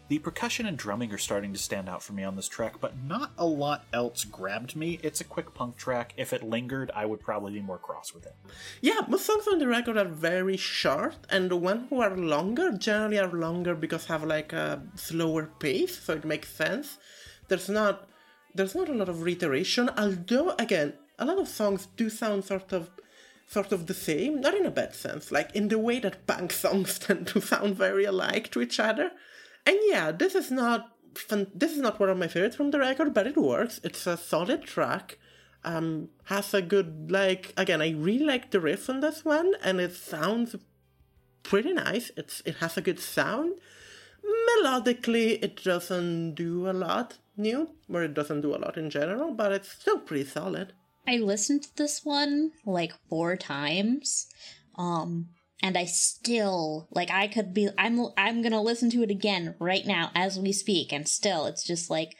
[0.09, 2.97] The percussion and drumming are starting to stand out for me on this track, but
[2.97, 4.99] not a lot else grabbed me.
[5.03, 6.15] It's a quick punk track.
[6.17, 8.35] If it lingered, I would probably be more cross with it.
[8.81, 12.71] Yeah, most songs on the record are very short, and the ones who are longer
[12.71, 16.97] generally are longer because have like a slower pace, so it makes sense.
[17.47, 18.09] There's not
[18.55, 22.73] there's not a lot of reiteration, although again, a lot of songs do sound sort
[22.73, 22.89] of
[23.45, 26.51] sort of the same, not in a bad sense, like in the way that punk
[26.63, 29.11] songs tend to sound very alike to each other.
[29.65, 32.79] And yeah, this is not fun- this is not one of my favorites from the
[32.79, 33.79] record, but it works.
[33.83, 35.17] It's a solid track.
[35.63, 37.81] Um, has a good like again.
[37.81, 40.55] I really like the riff on this one, and it sounds
[41.43, 42.11] pretty nice.
[42.15, 43.59] It's it has a good sound.
[44.49, 49.33] Melodically, it doesn't do a lot new, or it doesn't do a lot in general,
[49.33, 50.73] but it's still pretty solid.
[51.07, 54.27] I listened to this one like four times.
[54.77, 55.29] Um
[55.61, 59.55] and I still like I could be I'm I'm going to listen to it again
[59.59, 62.15] right now as we speak and still it's just like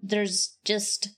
[0.00, 1.10] there's just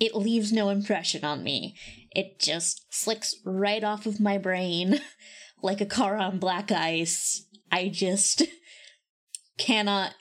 [0.00, 1.74] it leaves no impression on me.
[2.14, 5.00] It just slicks right off of my brain
[5.62, 7.46] like a car on black ice.
[7.70, 8.42] I just
[9.58, 10.14] cannot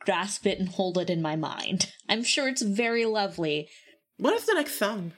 [0.00, 1.92] grasp it and hold it in my mind.
[2.08, 3.68] I'm sure it's very lovely,
[4.18, 5.12] What is the next song?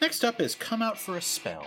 [0.00, 1.66] Next up is Come Out for a Spell.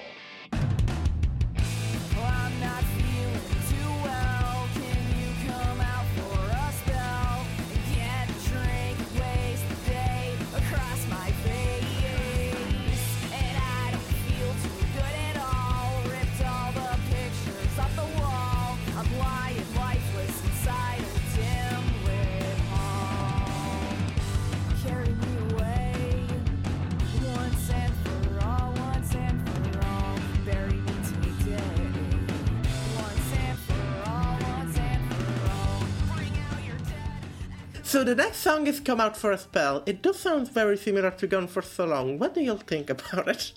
[37.94, 41.12] So the next song is "Come Out for a Spell." It does sound very similar
[41.12, 43.54] to "Gone for So Long." What do you all think about it?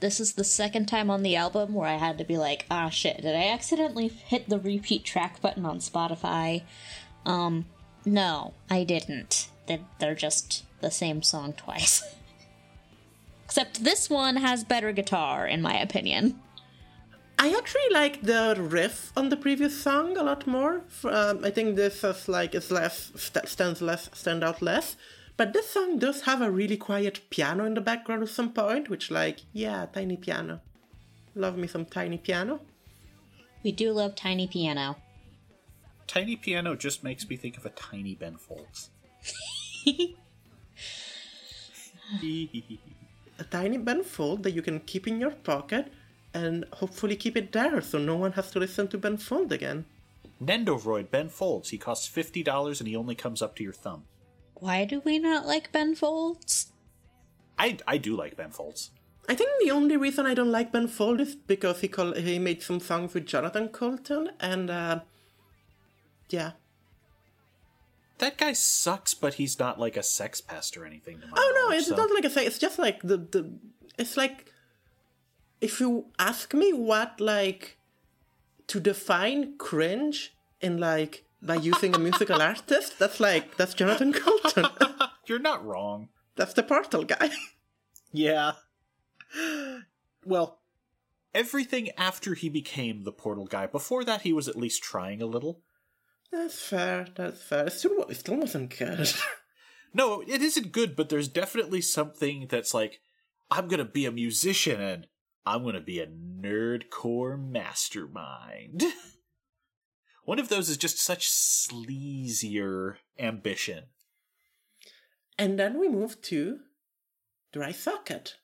[0.00, 2.88] this is the second time on the album where I had to be like, ah,
[2.88, 6.64] shit, did I accidentally hit the repeat track button on Spotify?
[7.24, 7.66] Um,
[8.04, 9.50] no, I didn't.
[9.68, 12.02] They're, they're just the same song twice.
[13.44, 16.40] Except this one has better guitar, in my opinion.
[17.38, 20.82] I actually like the riff on the previous song a lot more.
[21.04, 24.96] Um, I think this is like is less st- stands less stand out less.
[25.36, 28.88] But this song does have a really quiet piano in the background at some point,
[28.88, 30.60] which like yeah, tiny piano.
[31.34, 32.60] Love me some tiny piano.
[33.62, 34.96] We do love Tiny Piano.
[36.06, 38.90] Tiny piano just makes me think of a tiny Ben Folds.
[43.38, 45.92] A tiny Ben Fold that you can keep in your pocket
[46.36, 49.84] and hopefully keep it there so no one has to listen to Ben Fold again.
[50.42, 51.70] Nendoroid Ben Folds.
[51.70, 54.04] He costs $50 and he only comes up to your thumb.
[54.54, 56.72] Why do we not like Ben Folds?
[57.58, 58.90] I I do like Ben Folds.
[59.28, 62.38] I think the only reason I don't like Ben Fold is because he call, he
[62.38, 65.00] made some songs with Jonathan Coulton, and uh,
[66.28, 66.52] yeah.
[68.18, 71.20] That guy sucks, but he's not like a sex pest or anything.
[71.20, 72.46] To my Oh no, it's so- not like a say.
[72.46, 73.50] It's just like the the.
[73.98, 74.52] It's like
[75.60, 77.78] if you ask me what like
[78.68, 84.66] to define cringe in like by using a musical artist, that's like that's Jonathan Coulton.
[85.26, 86.08] You're not wrong.
[86.36, 87.30] that's the portal guy.
[88.12, 88.52] Yeah.
[90.24, 90.60] Well,
[91.34, 93.66] everything after he became the portal guy.
[93.66, 95.60] Before that, he was at least trying a little.
[96.32, 97.06] That's fair.
[97.14, 97.66] That's fair.
[97.66, 99.10] It still, it still wasn't good.
[99.94, 103.00] No, it isn't good, but there's definitely something that's like,
[103.50, 105.06] I'm gonna be a musician and
[105.46, 108.82] I'm gonna be a nerdcore mastermind.
[110.24, 113.84] One of those is just such sleazier ambition.
[115.38, 116.58] and then we move to
[117.52, 118.34] Dry Socket.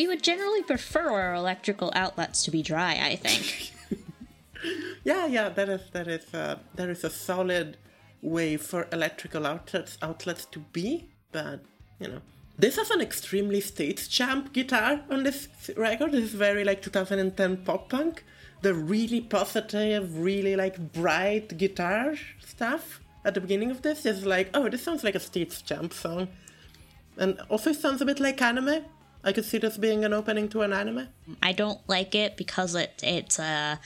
[0.00, 3.72] We would generally prefer our electrical outlets to be dry, I think.
[5.04, 7.78] Yeah, yeah, that is that is uh, that is a solid
[8.20, 11.60] way for electrical outlets outlets to be, but
[11.98, 12.20] you know.
[12.58, 16.12] This has an extremely State Champs guitar on this record.
[16.12, 18.24] This is very like 2010 pop punk.
[18.60, 24.50] The really positive, really like bright guitar stuff at the beginning of this is like,
[24.52, 26.28] oh, this sounds like a State Champs song.
[27.16, 28.84] And also it sounds a bit like anime.
[29.22, 31.08] I could see this being an opening to an anime.
[31.42, 33.76] I don't like it because it it uh,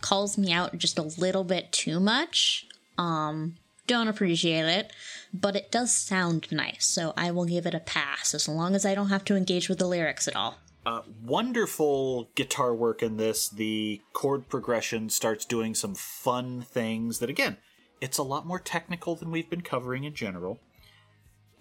[0.00, 2.66] calls me out just a little bit too much.
[2.98, 4.92] Um, don't appreciate it,
[5.32, 8.84] but it does sound nice, so I will give it a pass as long as
[8.84, 10.58] I don't have to engage with the lyrics at all.
[10.84, 13.48] Uh, wonderful guitar work in this.
[13.48, 17.56] The chord progression starts doing some fun things that, again,
[18.00, 20.58] it's a lot more technical than we've been covering in general.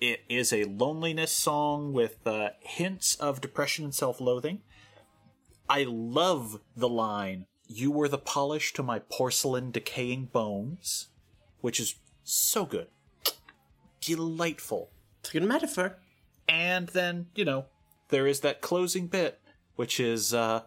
[0.01, 4.61] It is a loneliness song with uh, hints of depression and self loathing.
[5.69, 11.09] I love the line, You were the polish to my porcelain decaying bones,
[11.61, 12.87] which is so good.
[14.01, 14.89] Delightful.
[15.19, 15.99] It's a good metaphor.
[16.49, 17.65] And then, you know,
[18.09, 19.39] there is that closing bit,
[19.75, 20.63] which is, uh,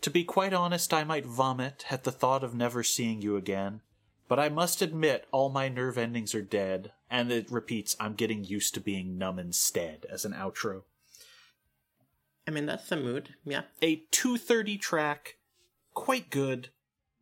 [0.00, 3.80] to be quite honest, I might vomit at the thought of never seeing you again.
[4.28, 6.92] But I must admit, all my nerve endings are dead.
[7.10, 10.82] And it repeats, I'm getting used to being numb instead as an outro.
[12.46, 13.34] I mean, that's the mood.
[13.44, 13.62] Yeah.
[13.82, 15.36] A 230 track,
[15.92, 16.68] quite good,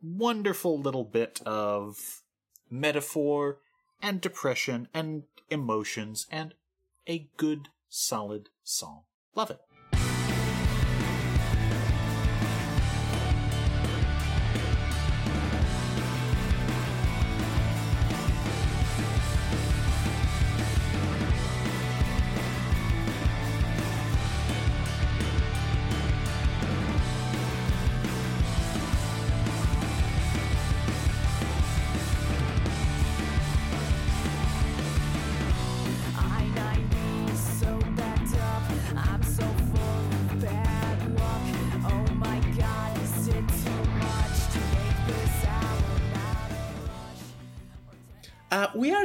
[0.01, 2.21] wonderful little bit of
[2.69, 3.57] metaphor
[4.01, 6.53] and depression and emotions and
[7.07, 9.01] a good, solid song.
[9.35, 9.59] Love it.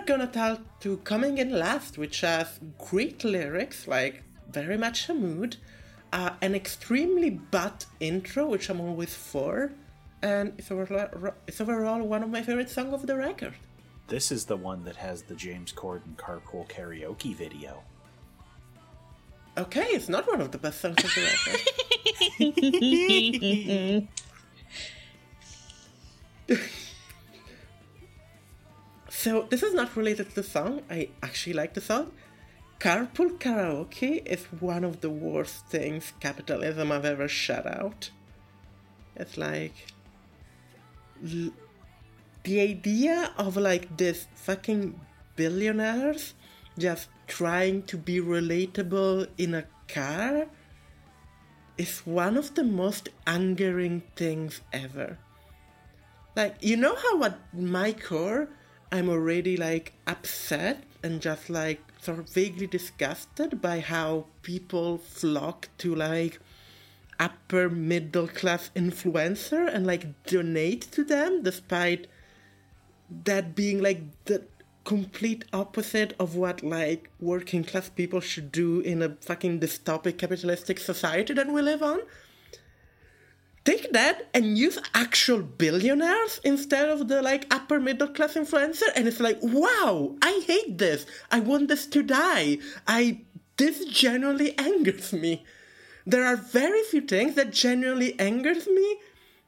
[0.07, 5.57] Gonna tell to coming in last, which has great lyrics, like very much a mood,
[6.13, 9.73] uh, an extremely butt intro, which I'm always for,
[10.23, 13.55] and it's overall, it's overall one of my favorite songs of the record.
[14.07, 17.83] This is the one that has the James Corden carpool karaoke video.
[19.57, 21.23] Okay, it's not one of the best songs of the
[26.49, 26.69] record.
[29.25, 30.83] so this is not related to the song.
[30.91, 32.13] I actually like the song.
[32.79, 38.11] Carpool karaoke is one of the worst things capitalism I've ever shut out.
[39.17, 39.77] It's like
[41.25, 41.55] l-
[42.43, 45.01] the idea of like this fucking
[45.37, 46.35] billionaires
[46.79, 50.49] just trying to be relatable in a car
[51.79, 55.17] is one of the most angering things ever.
[56.37, 58.49] like you know how at my core
[58.95, 65.69] I'm already like upset and just like sort of vaguely disgusted by how people flock
[65.79, 66.39] to like
[67.19, 72.07] upper middle class influencer and like donate to them despite
[73.25, 74.45] that being like the
[74.85, 80.79] complete opposite of what like working class people should do in a fucking dystopic capitalistic
[80.79, 81.99] society that we live on
[83.65, 89.09] take that and use actual billionaires instead of the like upper middle class influencer and
[89.09, 91.07] it's like wow i hate this.
[91.31, 92.59] I want this to die.
[92.87, 93.21] I
[93.57, 95.45] this genuinely angers me.
[96.07, 98.99] There are very few things that genuinely angers me.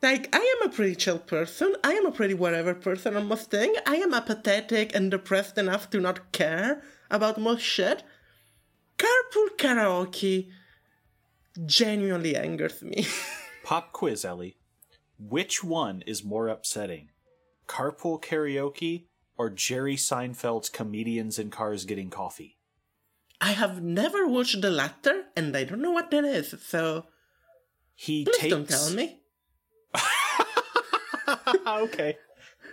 [0.03, 1.75] Like i am a pretty chill person.
[1.85, 3.77] I am a pretty whatever person on most things.
[3.87, 8.03] I am apathetic and depressed enough to not care about most shit.
[8.99, 10.51] Carpool karaoke
[11.65, 13.07] genuinely angers me
[13.67, 14.59] Pop quiz, Ellie.
[15.19, 17.09] Which one is more upsetting?
[17.67, 19.07] Carpool karaoke
[19.37, 22.59] or Jerry Seinfeld's comedians in cars getting coffee?
[23.41, 27.07] I have never watched the latter, and I don't know what that is, so
[27.97, 28.51] He please takes.
[28.53, 29.19] don't tell me.
[31.67, 32.19] okay.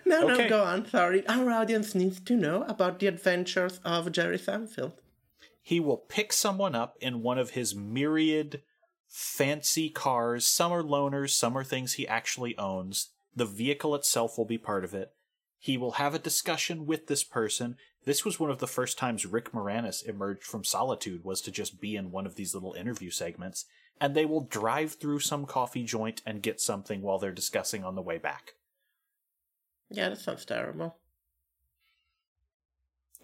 [0.06, 0.44] No, Okay.
[0.44, 0.86] no, go on.
[0.88, 4.94] Sorry, our audience needs to know about the adventures of Jerry Seinfeld.
[5.60, 8.62] He will pick someone up in one of his myriad
[9.14, 10.44] fancy cars.
[10.48, 13.10] Some are loaners, some are things he actually owns.
[13.36, 15.12] The vehicle itself will be part of it.
[15.60, 17.78] He will have a discussion with this person.
[18.06, 21.80] This was one of the first times Rick Moranis emerged from solitude was to just
[21.80, 23.66] be in one of these little interview segments,
[24.02, 27.94] and they will drive through some coffee joint and get something while they're discussing on
[27.94, 28.56] the way back.
[29.92, 30.96] Yeah, that sounds terrible.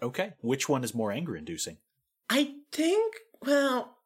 [0.00, 1.78] Okay, which one is more anger inducing?
[2.30, 3.96] I think, well,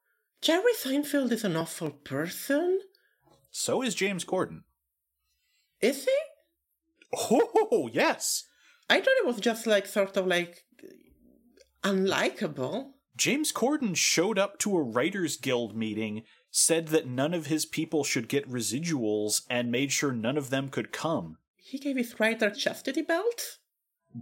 [0.41, 2.81] Jerry Seinfeld is an awful person.
[3.51, 4.63] So is James Corden.
[5.81, 6.17] Is he?
[7.31, 8.45] Oh, yes!
[8.91, 10.65] I thought it was just like sort of like
[11.83, 12.91] unlikable.
[13.17, 18.03] James Corden showed up to a Writers Guild meeting, said that none of his people
[18.03, 21.39] should get residuals, and made sure none of them could come.
[21.57, 23.59] He gave his writer chastity belt.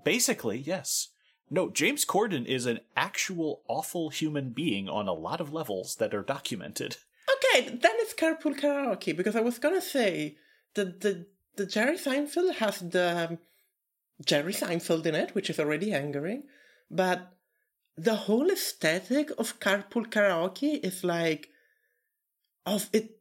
[0.04, 1.08] Basically, yes.
[1.52, 6.14] No, James Corden is an actual awful human being on a lot of levels that
[6.14, 6.96] are documented.
[7.30, 10.38] Okay, then it's carpool karaoke because I was gonna say
[10.72, 11.26] the the
[11.56, 13.38] the Jerry Seinfeld has the um,
[14.24, 16.44] Jerry Seinfeld in it, which is already angering,
[16.90, 17.34] but
[17.98, 21.50] the whole aesthetic of carpool karaoke is like
[22.64, 23.18] of it.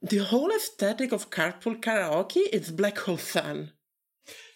[0.00, 3.72] The whole aesthetic of carpool karaoke is Black Hole Sun.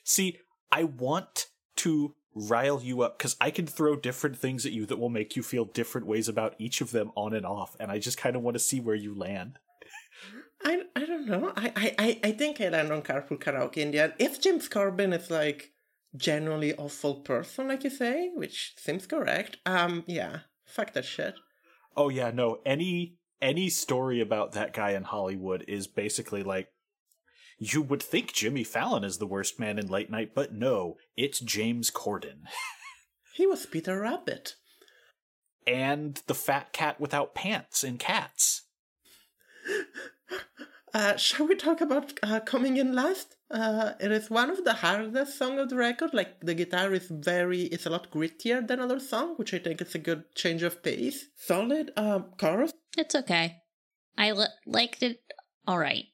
[0.05, 0.39] See,
[0.71, 1.47] I want
[1.79, 5.37] to rile you up because I can throw different things at you that will make
[5.37, 8.37] you feel different ways about each of them on and off, and I just kind
[8.37, 9.59] of want to see where you land.
[10.63, 11.53] I, I don't know.
[11.57, 14.15] I, I, I- think I land on carpool karaoke in the end.
[14.19, 15.73] If James Corden is like
[16.17, 21.35] generally awful person, like you say, which seems correct, um, yeah, fuck that shit.
[21.97, 22.59] Oh yeah, no.
[22.67, 26.69] Any any story about that guy in Hollywood is basically like
[27.63, 31.39] you would think Jimmy Fallon is the worst man in late night, but no, it's
[31.41, 32.41] James Corden.
[33.35, 34.57] He was Peter Rabbit.
[35.67, 38.63] and the fat cat without pants in Cats.
[40.93, 43.37] Uh, shall we talk about uh, coming in last?
[43.49, 46.13] Uh, it is one of the hardest song of the record.
[46.13, 49.81] Like the guitar is very, it's a lot grittier than other song, which I think
[49.81, 51.27] is a good change of pace.
[51.37, 52.73] Solid um, chorus.
[52.99, 53.59] It's okay.
[54.19, 55.21] I li- liked it
[55.69, 56.07] alright.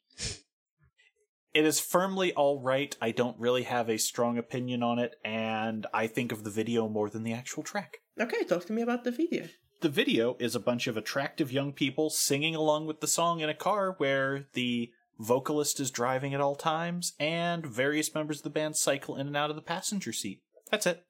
[1.57, 2.94] It is firmly all right.
[3.00, 6.86] I don't really have a strong opinion on it, and I think of the video
[6.86, 7.96] more than the actual track.
[8.20, 9.46] Okay, talk to me about the video.
[9.80, 13.48] The video is a bunch of attractive young people singing along with the song in
[13.48, 18.50] a car where the vocalist is driving at all times and various members of the
[18.50, 20.42] band cycle in and out of the passenger seat.
[20.70, 21.07] That's it.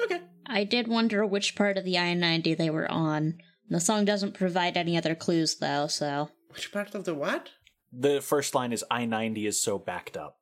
[0.00, 0.20] Okay.
[0.46, 3.38] I did wonder which part of the I 90 they were on.
[3.68, 6.30] The song doesn't provide any other clues, though, so.
[6.50, 7.50] Which part of the what?
[7.92, 10.38] The first line is I 90 is so backed up.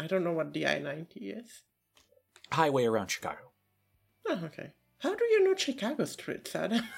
[0.00, 1.62] I don't know what the I 90 is.
[2.52, 3.50] Highway around Chicago.
[4.26, 4.72] Oh, okay.
[4.98, 6.84] How do you know Chicago streets, Adam?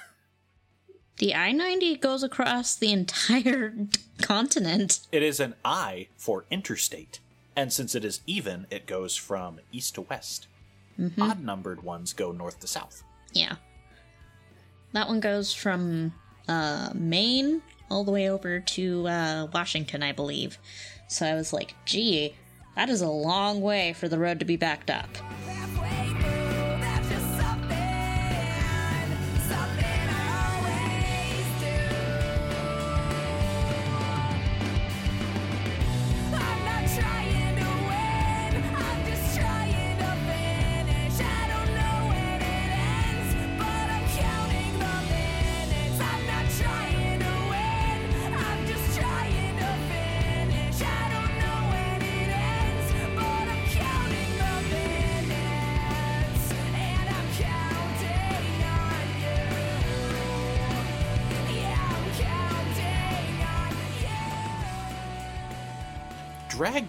[1.19, 3.75] The I 90 goes across the entire
[4.23, 5.01] continent.
[5.13, 7.19] It is an I for interstate.
[7.55, 10.47] And since it is even, it goes from east to west.
[11.21, 13.03] Odd numbered ones go north to south.
[13.35, 13.57] Yeah.
[14.93, 16.15] That one goes from
[16.49, 17.61] uh, Maine
[17.91, 20.59] all the way over to uh, Washington, I believe.
[21.09, 22.37] So I was like, gee,
[22.77, 25.09] that is a long way for the road to be backed up.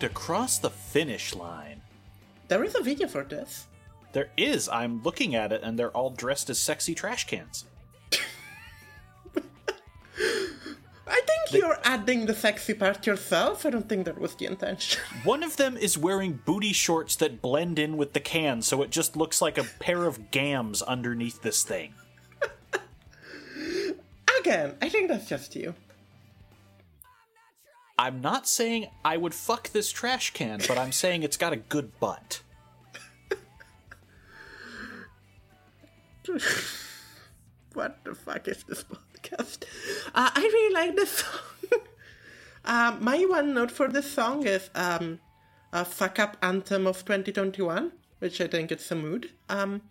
[0.01, 1.81] Dragged cross the finish line.
[2.47, 3.67] There is a video for this.
[4.13, 4.67] There is.
[4.67, 7.65] I'm looking at it, and they're all dressed as sexy trash cans.
[11.07, 13.65] I think you're adding the sexy part yourself.
[13.65, 15.01] I don't think that was the intention.
[15.23, 18.89] One of them is wearing booty shorts that blend in with the can, so it
[18.89, 21.93] just looks like a pair of gams underneath this thing.
[24.39, 25.75] Again, I think that's just you.
[28.01, 31.57] I'm not saying I would fuck this trash can, but I'm saying it's got a
[31.57, 32.41] good butt.
[37.73, 39.63] What the fuck is this podcast?
[40.15, 41.39] Uh, I really like this song.
[42.65, 45.19] uh, my one note for this song is um,
[45.71, 49.29] a fuck up anthem of 2021, which I think it's a mood.
[49.47, 49.83] Um,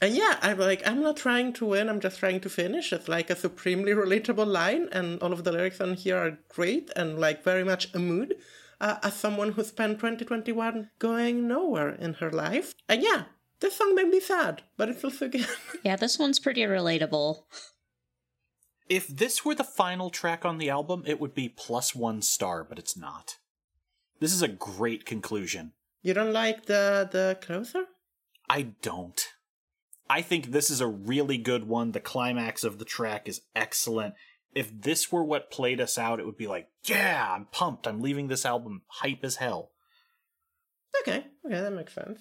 [0.00, 2.92] and yeah, I'm like, I'm not trying to win, I'm just trying to finish.
[2.92, 6.90] It's like a supremely relatable line, and all of the lyrics on here are great
[6.96, 8.34] and like very much a mood.
[8.80, 12.74] Uh, as someone who spent 2021 going nowhere in her life.
[12.88, 13.24] And yeah,
[13.58, 15.48] this song made me sad, but it's also good.
[15.82, 17.42] Yeah, this one's pretty relatable.
[18.88, 22.62] If this were the final track on the album, it would be plus one star,
[22.62, 23.38] but it's not.
[24.20, 25.72] This is a great conclusion.
[26.02, 27.86] you don't like the the closer?
[28.48, 29.20] I don't.
[30.10, 31.92] I think this is a really good one.
[31.92, 34.14] The climax of the track is excellent.
[34.54, 37.86] If this were what played us out, it would be like, yeah, I'm pumped.
[37.86, 39.72] I'm leaving this album hype as hell.
[41.02, 42.20] Okay, okay, that makes sense.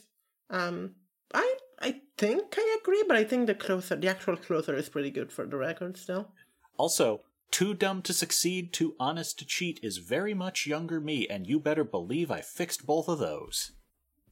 [0.50, 0.96] Um,
[1.34, 5.12] I I think I agree, but I think the closer, the actual closer, is pretty
[5.12, 6.32] good for the record still.
[6.78, 11.48] Also, Too Dumb to Succeed, Too Honest to Cheat is very much younger me, and
[11.48, 13.72] you better believe I fixed both of those.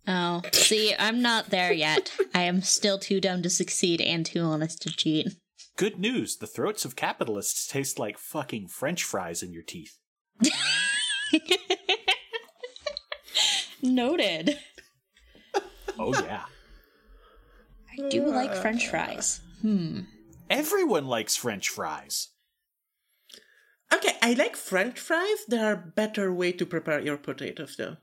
[0.08, 2.12] Oh, see, I'm not there yet.
[2.34, 5.36] I am still too dumb to succeed and too honest to cheat.
[5.78, 9.97] Good news, the throats of capitalists taste like fucking french fries in your teeth.
[13.82, 14.60] Noted.
[15.97, 16.45] Oh, yeah.
[17.91, 19.41] I do like french fries.
[19.62, 20.01] Hmm.
[20.49, 22.30] Everyone likes french fries.
[23.93, 25.45] Okay, I like French fries.
[25.47, 27.97] There are better way to prepare your potatoes, though.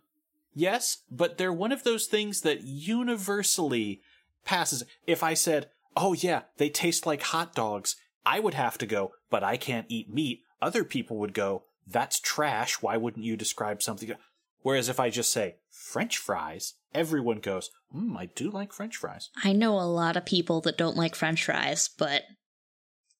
[0.54, 4.02] Yes, but they're one of those things that universally
[4.44, 4.84] passes.
[5.06, 9.12] If I said, oh yeah, they taste like hot dogs, I would have to go,
[9.30, 10.40] but I can't eat meat.
[10.60, 12.82] Other people would go, that's trash.
[12.82, 14.12] Why wouldn't you describe something?
[14.62, 19.30] Whereas if I just say French fries, everyone goes, mm, I do like French fries.
[19.42, 22.22] I know a lot of people that don't like french fries, but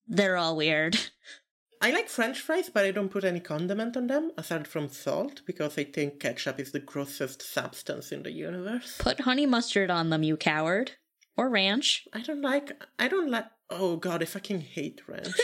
[0.07, 0.99] they're all weird.
[1.83, 5.43] I like French fries, but I don't put any condiment on them aside from salt
[5.45, 8.99] because I think ketchup is the grossest substance in the universe.
[8.99, 10.93] Put honey mustard on them, you coward.
[11.37, 12.07] Or ranch.
[12.13, 12.71] I don't like.
[13.01, 13.47] I don't like.
[13.69, 15.35] Oh god, I fucking hate ranch.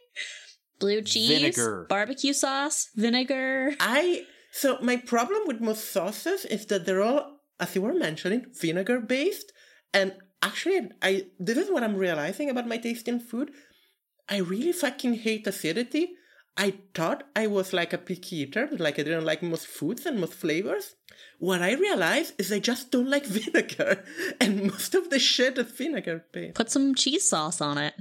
[0.78, 1.38] Blue cheese.
[1.38, 1.86] Vinegar.
[1.88, 2.88] Barbecue sauce.
[2.96, 3.72] Vinegar.
[3.78, 8.46] I so my problem with most sauces is that they're all, as you were mentioning,
[8.58, 9.52] vinegar based.
[9.92, 13.50] And actually, I this is what I'm realizing about my taste in food.
[14.28, 16.10] I really fucking hate acidity.
[16.56, 20.20] I thought I was like a picky eater, like I didn't like most foods and
[20.20, 20.96] most flavors.
[21.38, 24.04] What I realized is I just don't like vinegar,
[24.40, 26.56] and most of the shit is vinegar based.
[26.56, 27.94] Put some cheese sauce on it.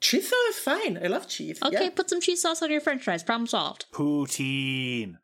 [0.00, 0.98] Cheese sauce is fine.
[1.02, 1.62] I love cheese.
[1.62, 1.90] Okay, yeah.
[1.90, 3.22] put some cheese sauce on your french fries.
[3.22, 3.84] Problem solved.
[3.92, 5.18] Poutine.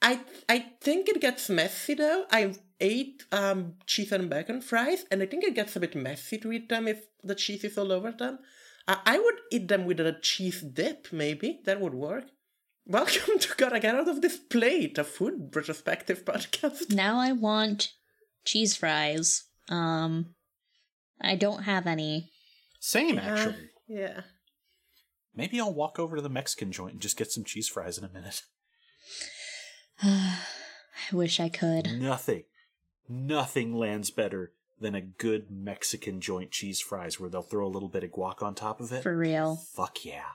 [0.00, 2.26] I I think it gets messy though.
[2.30, 6.38] I ate um, cheese and bacon fries, and I think it gets a bit messy
[6.38, 8.38] to eat them if the cheese is all over them.
[8.88, 12.24] I would eat them with a cheese dip, maybe that would work.
[12.86, 16.92] Welcome to Gotta Get Out of This Plate, a food retrospective podcast.
[16.92, 17.92] Now I want
[18.44, 19.44] cheese fries.
[19.68, 20.34] Um,
[21.20, 22.30] I don't have any.
[22.80, 23.70] Same, Uh, actually.
[23.86, 24.22] yeah.
[25.34, 28.04] Maybe I'll walk over to the Mexican joint and just get some cheese fries in
[28.04, 28.42] a minute.
[30.02, 30.38] I
[31.12, 31.86] wish I could.
[32.00, 32.42] Nothing,
[33.08, 34.52] nothing lands better
[34.82, 38.42] than a good Mexican joint cheese fries where they'll throw a little bit of guac
[38.42, 39.02] on top of it.
[39.02, 39.56] For real.
[39.56, 40.32] Fuck yeah.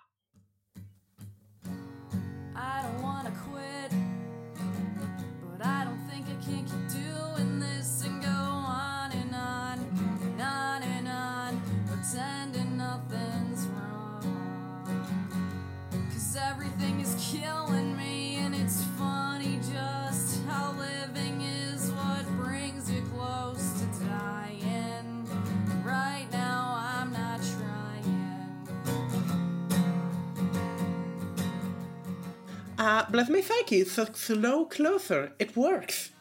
[32.88, 35.34] Uh, bless my psyche, it's a slow closer.
[35.40, 36.12] It works.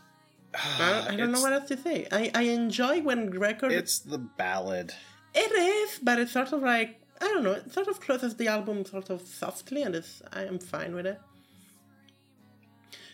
[0.53, 2.09] I, I don't know what else to say.
[2.11, 3.71] I, I enjoy when record.
[3.71, 4.93] It's the ballad.
[5.33, 7.53] It is, but it's sort of like I don't know.
[7.53, 11.07] It sort of closes the album sort of softly, and it's I am fine with
[11.07, 11.21] it.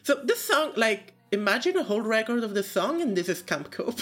[0.02, 3.70] So this song, like, imagine a whole record of the song, and this is Camp
[3.70, 4.00] Cope.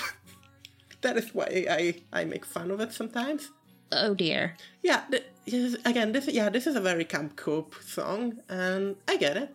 [1.01, 3.51] that is why I I make fun of it sometimes.
[3.93, 4.57] Oh dear.
[4.83, 9.37] Yeah, th- again, this yeah, this is a very Camp Cope song, and I get
[9.37, 9.55] it.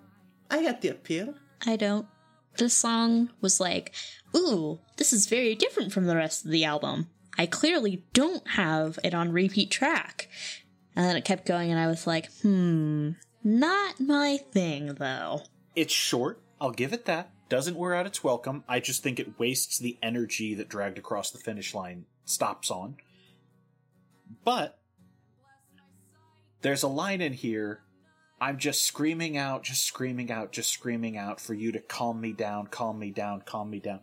[0.49, 1.33] I get the appeal.
[1.65, 2.07] I don't.
[2.57, 3.93] This song was like,
[4.36, 7.09] ooh, this is very different from the rest of the album.
[7.38, 10.29] I clearly don't have it on repeat track.
[10.95, 13.11] And then it kept going, and I was like, hmm,
[13.43, 15.41] not my thing, though.
[15.75, 17.31] It's short, I'll give it that.
[17.49, 18.63] Doesn't wear out its welcome.
[18.67, 22.95] I just think it wastes the energy that dragged across the finish line stops on.
[24.43, 24.80] But
[26.61, 27.82] there's a line in here.
[28.39, 32.34] I'm just screaming out, just screaming out, just screaming out for you to calm me
[32.34, 34.01] down, calm me down, calm me down.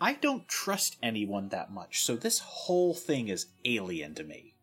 [0.00, 4.54] I don't trust anyone that much, so this whole thing is alien to me.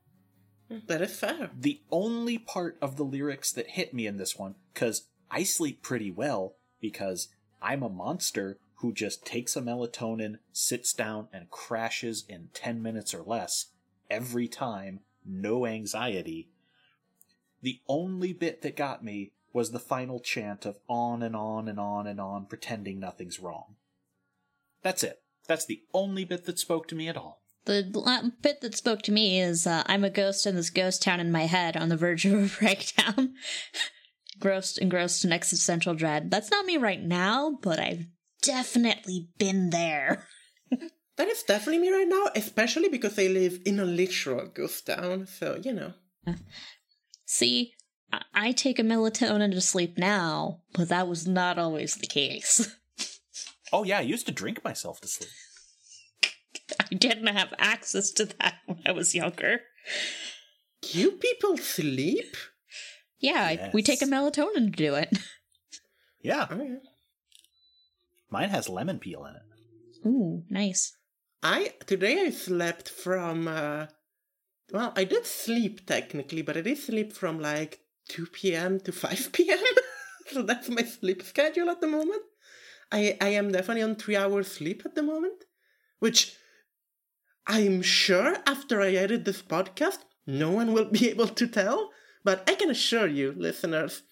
[0.67, 0.79] Hmm.
[0.87, 1.49] That is fair.
[1.57, 5.81] The only part of the lyrics that hit me in this one, because I sleep
[5.81, 7.29] pretty well, because
[7.61, 13.13] I'm a monster who just takes a melatonin, sits down, and crashes in 10 minutes
[13.13, 13.67] or less
[14.09, 16.49] every time, no anxiety.
[17.61, 21.79] The only bit that got me was the final chant of on and on and
[21.79, 23.75] on and on, pretending nothing's wrong.
[24.81, 25.21] That's it.
[25.47, 27.41] That's the only bit that spoke to me at all.
[27.65, 31.19] The bit that spoke to me is uh, I'm a ghost in this ghost town
[31.19, 33.35] in my head on the verge of a breakdown.
[34.39, 36.31] Grossed, engrossed in existential dread.
[36.31, 38.05] That's not me right now, but I've
[38.41, 40.27] definitely been there.
[41.19, 45.27] That is definitely me right now, especially because I live in a literal ghost town.
[45.27, 45.93] So you know.
[47.25, 47.73] See,
[48.13, 52.75] I-, I take a melatonin to sleep now, but that was not always the case.
[53.71, 55.29] Oh, yeah, I used to drink myself to sleep.
[56.79, 59.61] I didn't have access to that when I was younger.
[60.91, 62.35] You people sleep?
[63.19, 65.15] Yeah, I- we take a melatonin to do it.
[66.23, 66.77] Yeah, Oh, yeah.
[68.31, 70.07] mine has lemon peel in it.
[70.07, 70.97] Ooh, nice.
[71.43, 73.87] I today I slept from uh
[74.71, 77.79] well, I did sleep technically, but I did sleep from like
[78.09, 78.79] 2 p.m.
[78.81, 79.63] to 5 p.m.
[80.27, 82.23] so that's my sleep schedule at the moment.
[82.91, 85.45] I I am definitely on 3 hours sleep at the moment,
[85.99, 86.35] which
[87.47, 91.91] I'm sure after I edit this podcast, no one will be able to tell,
[92.23, 94.03] but I can assure you, listeners,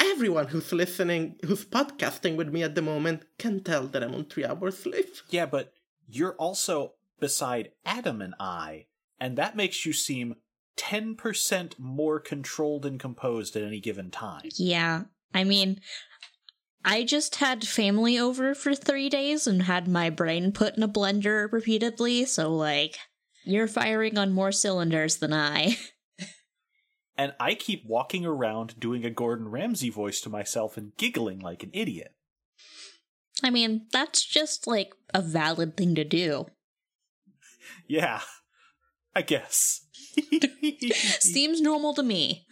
[0.00, 4.24] everyone who's listening, who's podcasting with me at the moment can tell that I'm on
[4.26, 5.14] 3 hours sleep.
[5.30, 5.72] Yeah, but
[6.10, 8.86] you're also beside Adam and I,
[9.18, 10.36] and that makes you seem
[10.76, 14.48] 10% more controlled and composed at any given time.
[14.56, 15.04] Yeah,
[15.34, 15.80] I mean,
[16.84, 20.88] I just had family over for three days and had my brain put in a
[20.88, 22.96] blender repeatedly, so like,
[23.44, 25.76] you're firing on more cylinders than I.
[27.20, 31.62] And I keep walking around doing a Gordon Ramsay voice to myself and giggling like
[31.62, 32.14] an idiot.
[33.44, 36.46] I mean, that's just like a valid thing to do.
[37.86, 38.20] Yeah,
[39.14, 39.86] I guess.
[41.20, 42.46] Seems normal to me.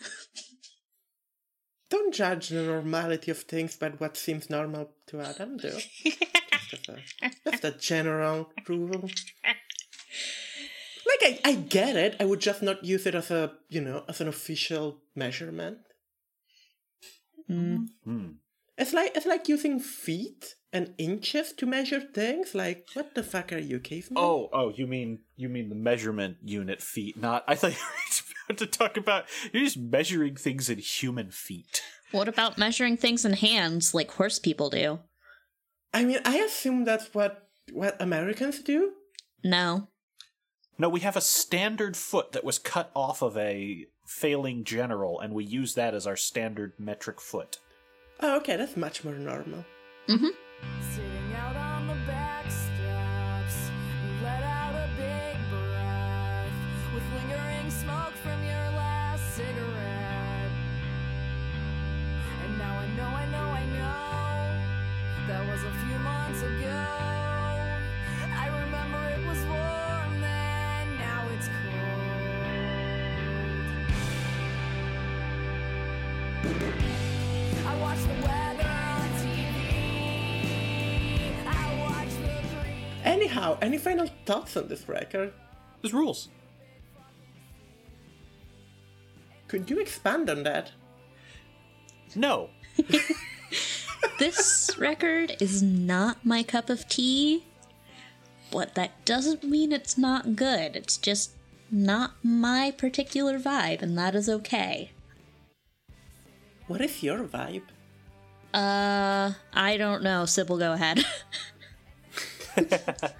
[1.90, 5.70] Don't judge the normality of things by what seems normal to Adam, do.
[6.68, 6.98] just, a,
[7.50, 9.08] just a general rule.
[11.06, 12.16] Like, I, I get it.
[12.20, 15.78] I would just not use it as a, you know, as an official measurement.
[17.50, 17.86] Mm.
[18.04, 18.26] Hmm.
[18.78, 22.54] It's like it's like using feet and inches to measure things.
[22.54, 24.22] Like, what the fuck are you, caveman?
[24.22, 27.20] Oh, oh, you mean you mean the measurement unit feet?
[27.20, 31.32] Not I thought you were about to talk about you're just measuring things in human
[31.32, 31.82] feet.
[32.12, 35.00] What about measuring things in hands like horse people do?
[35.92, 38.92] I mean, I assume that's what what Americans do.
[39.42, 39.88] No.
[40.78, 45.34] No, we have a standard foot that was cut off of a failing general, and
[45.34, 47.58] we use that as our standard metric foot.
[48.20, 49.64] Oh, okay, that's much more normal.
[50.08, 50.32] Sitting
[83.04, 85.32] Anyhow, any final thoughts on this record?
[85.80, 86.28] There's rules.
[89.46, 90.72] Could you expand on that?
[92.14, 92.50] No.
[94.18, 97.44] This record is not my cup of tea,
[98.50, 100.74] but that doesn't mean it's not good.
[100.74, 101.30] It's just
[101.70, 104.90] not my particular vibe, and that is okay.
[106.66, 107.62] What is your vibe?
[108.58, 110.26] Uh, I don't know.
[110.26, 111.04] Sybil, go ahead.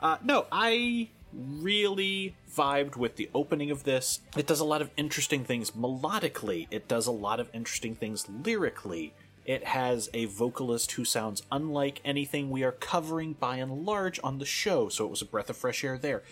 [0.00, 4.18] Uh, no, I really vibed with the opening of this.
[4.36, 8.26] It does a lot of interesting things melodically, it does a lot of interesting things
[8.28, 9.14] lyrically.
[9.44, 14.40] It has a vocalist who sounds unlike anything we are covering by and large on
[14.40, 16.24] the show, so it was a breath of fresh air there.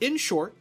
[0.00, 0.54] In short,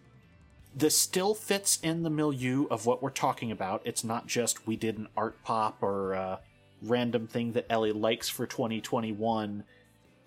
[0.75, 3.83] this still fits in the milieu of what we're talking about.
[3.85, 6.39] It's not just we did an art pop or a
[6.81, 9.63] random thing that Ellie likes for 2021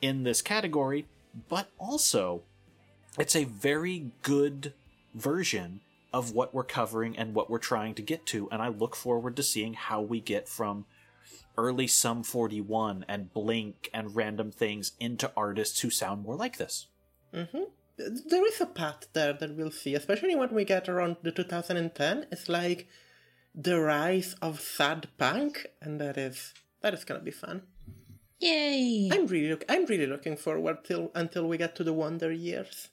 [0.01, 1.07] in this category,
[1.49, 2.43] but also
[3.19, 4.75] it's a very good
[5.15, 5.81] version
[6.13, 9.37] of what we're covering and what we're trying to get to, and I look forward
[9.37, 10.85] to seeing how we get from
[11.57, 16.87] early Sum 41 and Blink and random things into artists who sound more like this.
[17.35, 17.63] Mm-hmm.
[17.97, 22.27] There is a path there that we'll see, especially when we get around the 2010.
[22.31, 22.89] It's like
[23.55, 27.63] the rise of sad punk, and that is that is gonna be fun.
[28.41, 29.09] Yay!
[29.13, 32.89] I'm really look, I'm really looking forward till until we get to the Wonder Years.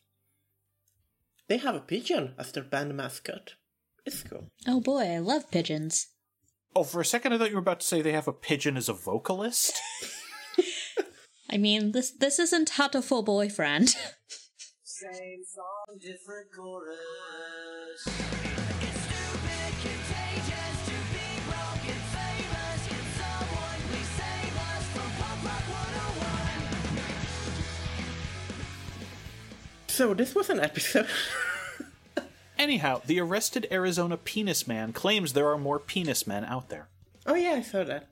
[1.48, 3.54] They have a pigeon as their band mascot.
[4.06, 4.50] It's cool.
[4.68, 6.08] Oh boy, I love pigeons.
[6.76, 8.78] Oh, for a second I thought you were about to say they have a pigeon
[8.78, 9.80] as a vocalist.
[11.50, 13.96] I mean, this this isn't Hatoful Boyfriend.
[14.84, 16.98] Same song, different chorus.
[30.00, 31.08] So this was an episode.
[32.58, 36.88] Anyhow, the arrested Arizona penis man claims there are more penis men out there.
[37.26, 38.08] oh yeah, I saw that.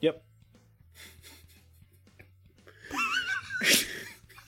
[0.00, 0.24] Yep.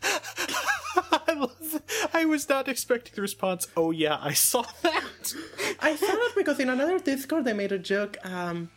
[0.02, 1.82] I, love,
[2.14, 5.34] I was not expecting the response, oh yeah, I saw that.
[5.80, 8.16] I saw it because in another Discord they made a joke.
[8.24, 8.70] Um,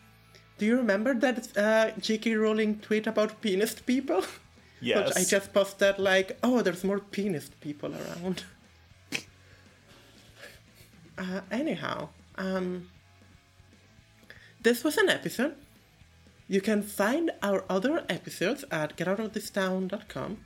[0.57, 2.35] do you remember that uh, J.K.
[2.35, 4.25] Rowling tweet about penis people?
[4.81, 5.15] Yes.
[5.15, 8.43] I just posted like, oh, there's more penis people around.
[11.17, 12.89] Uh, anyhow, um,
[14.63, 15.53] this was an episode.
[16.47, 20.37] You can find our other episodes at getoutofThisTown.com.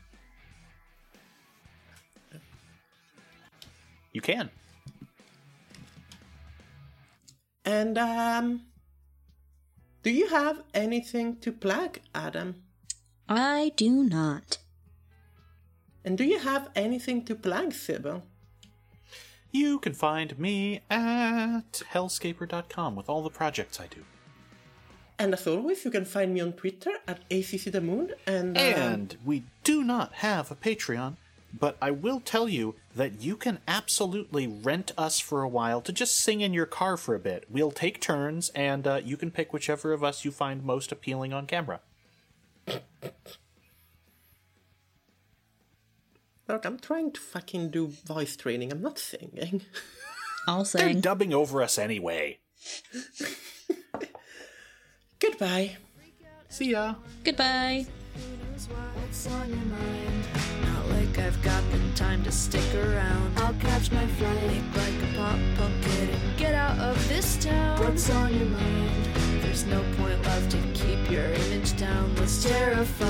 [4.12, 4.50] You can.
[7.64, 8.62] And um,
[10.04, 12.65] do you have anything to plug, Adam?
[13.28, 14.58] I do not.
[16.04, 18.24] And do you have anything to plug, Sybil?
[19.52, 24.04] You can find me at hellscaper.com with all the projects I do.
[25.18, 28.12] And as always, you can find me on Twitter at ACCTheMoon.
[28.28, 31.16] And, um, And we do not have a Patreon,
[31.58, 35.94] but I will tell you that you can absolutely rent us for a while to
[35.94, 37.46] just sing in your car for a bit.
[37.50, 41.32] We'll take turns, and uh, you can pick whichever of us you find most appealing
[41.32, 41.80] on camera.
[46.48, 48.72] Look, I'm trying to fucking do voice training.
[48.72, 49.62] I'm not singing.
[50.48, 52.40] I'll They're dubbing over us anyway.
[55.20, 55.78] Goodbye.
[56.50, 56.96] See ya.
[57.24, 57.86] Goodbye.
[58.96, 60.26] What's on your mind?
[60.64, 63.38] Not like I've got the time to stick around.
[63.40, 67.80] I'll catch my flight, make like a pop pumpkin, and get out of this town.
[67.80, 69.06] What's on your mind?
[69.42, 70.75] There's no point left to keep
[71.16, 72.14] your image down.
[72.16, 73.06] Let's terrify.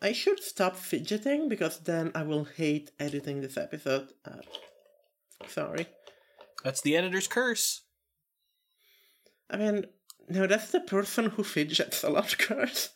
[0.00, 4.08] I should stop fidgeting because then I will hate editing this episode.
[4.24, 4.40] Uh,
[5.48, 5.86] sorry.
[6.62, 7.82] That's the editor's curse.
[9.50, 9.84] I mean,
[10.30, 12.88] no, that's the person who fidgets a lot, curse.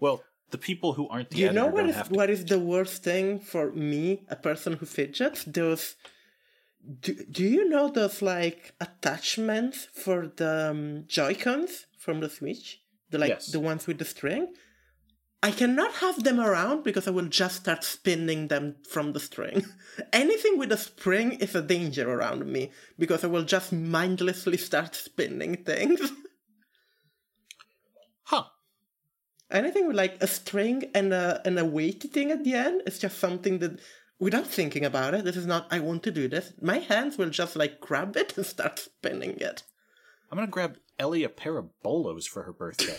[0.00, 2.14] Well, the people who aren't the you editor know what don't is have to.
[2.14, 5.44] what is the worst thing for me, a person who fidgets?
[5.44, 5.96] Those.
[7.00, 12.80] Do, do you know those like attachments for the um, Joy Cons from the Switch?
[13.10, 13.46] The like Yes.
[13.52, 14.52] the ones with the string.
[15.44, 19.64] I cannot have them around because I will just start spinning them from the string.
[20.12, 24.94] Anything with a spring is a danger around me because I will just mindlessly start
[24.94, 26.00] spinning things.
[28.24, 28.44] Huh.
[29.50, 32.98] Anything with like a string and a and a weighty thing at the end is
[32.98, 33.80] just something that
[34.22, 36.52] without thinking about it, this is not I want to do this.
[36.62, 39.64] My hands will just like grab it and start spinning it.
[40.30, 42.98] I'm gonna grab Ellie a pair of bolos for her birthday.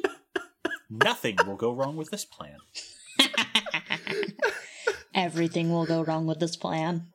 [0.90, 2.58] Nothing will go wrong with this plan.
[5.14, 7.06] Everything will go wrong with this plan.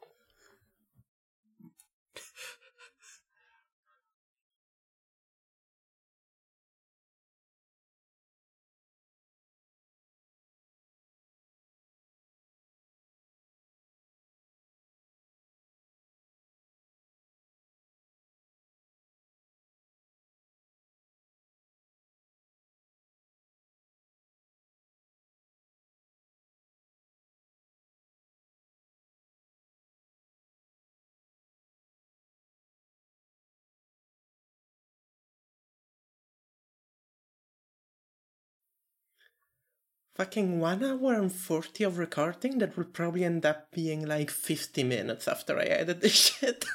[40.16, 44.84] Fucking one hour and 40 of recording that will probably end up being like 50
[44.84, 46.66] minutes after I edit this shit.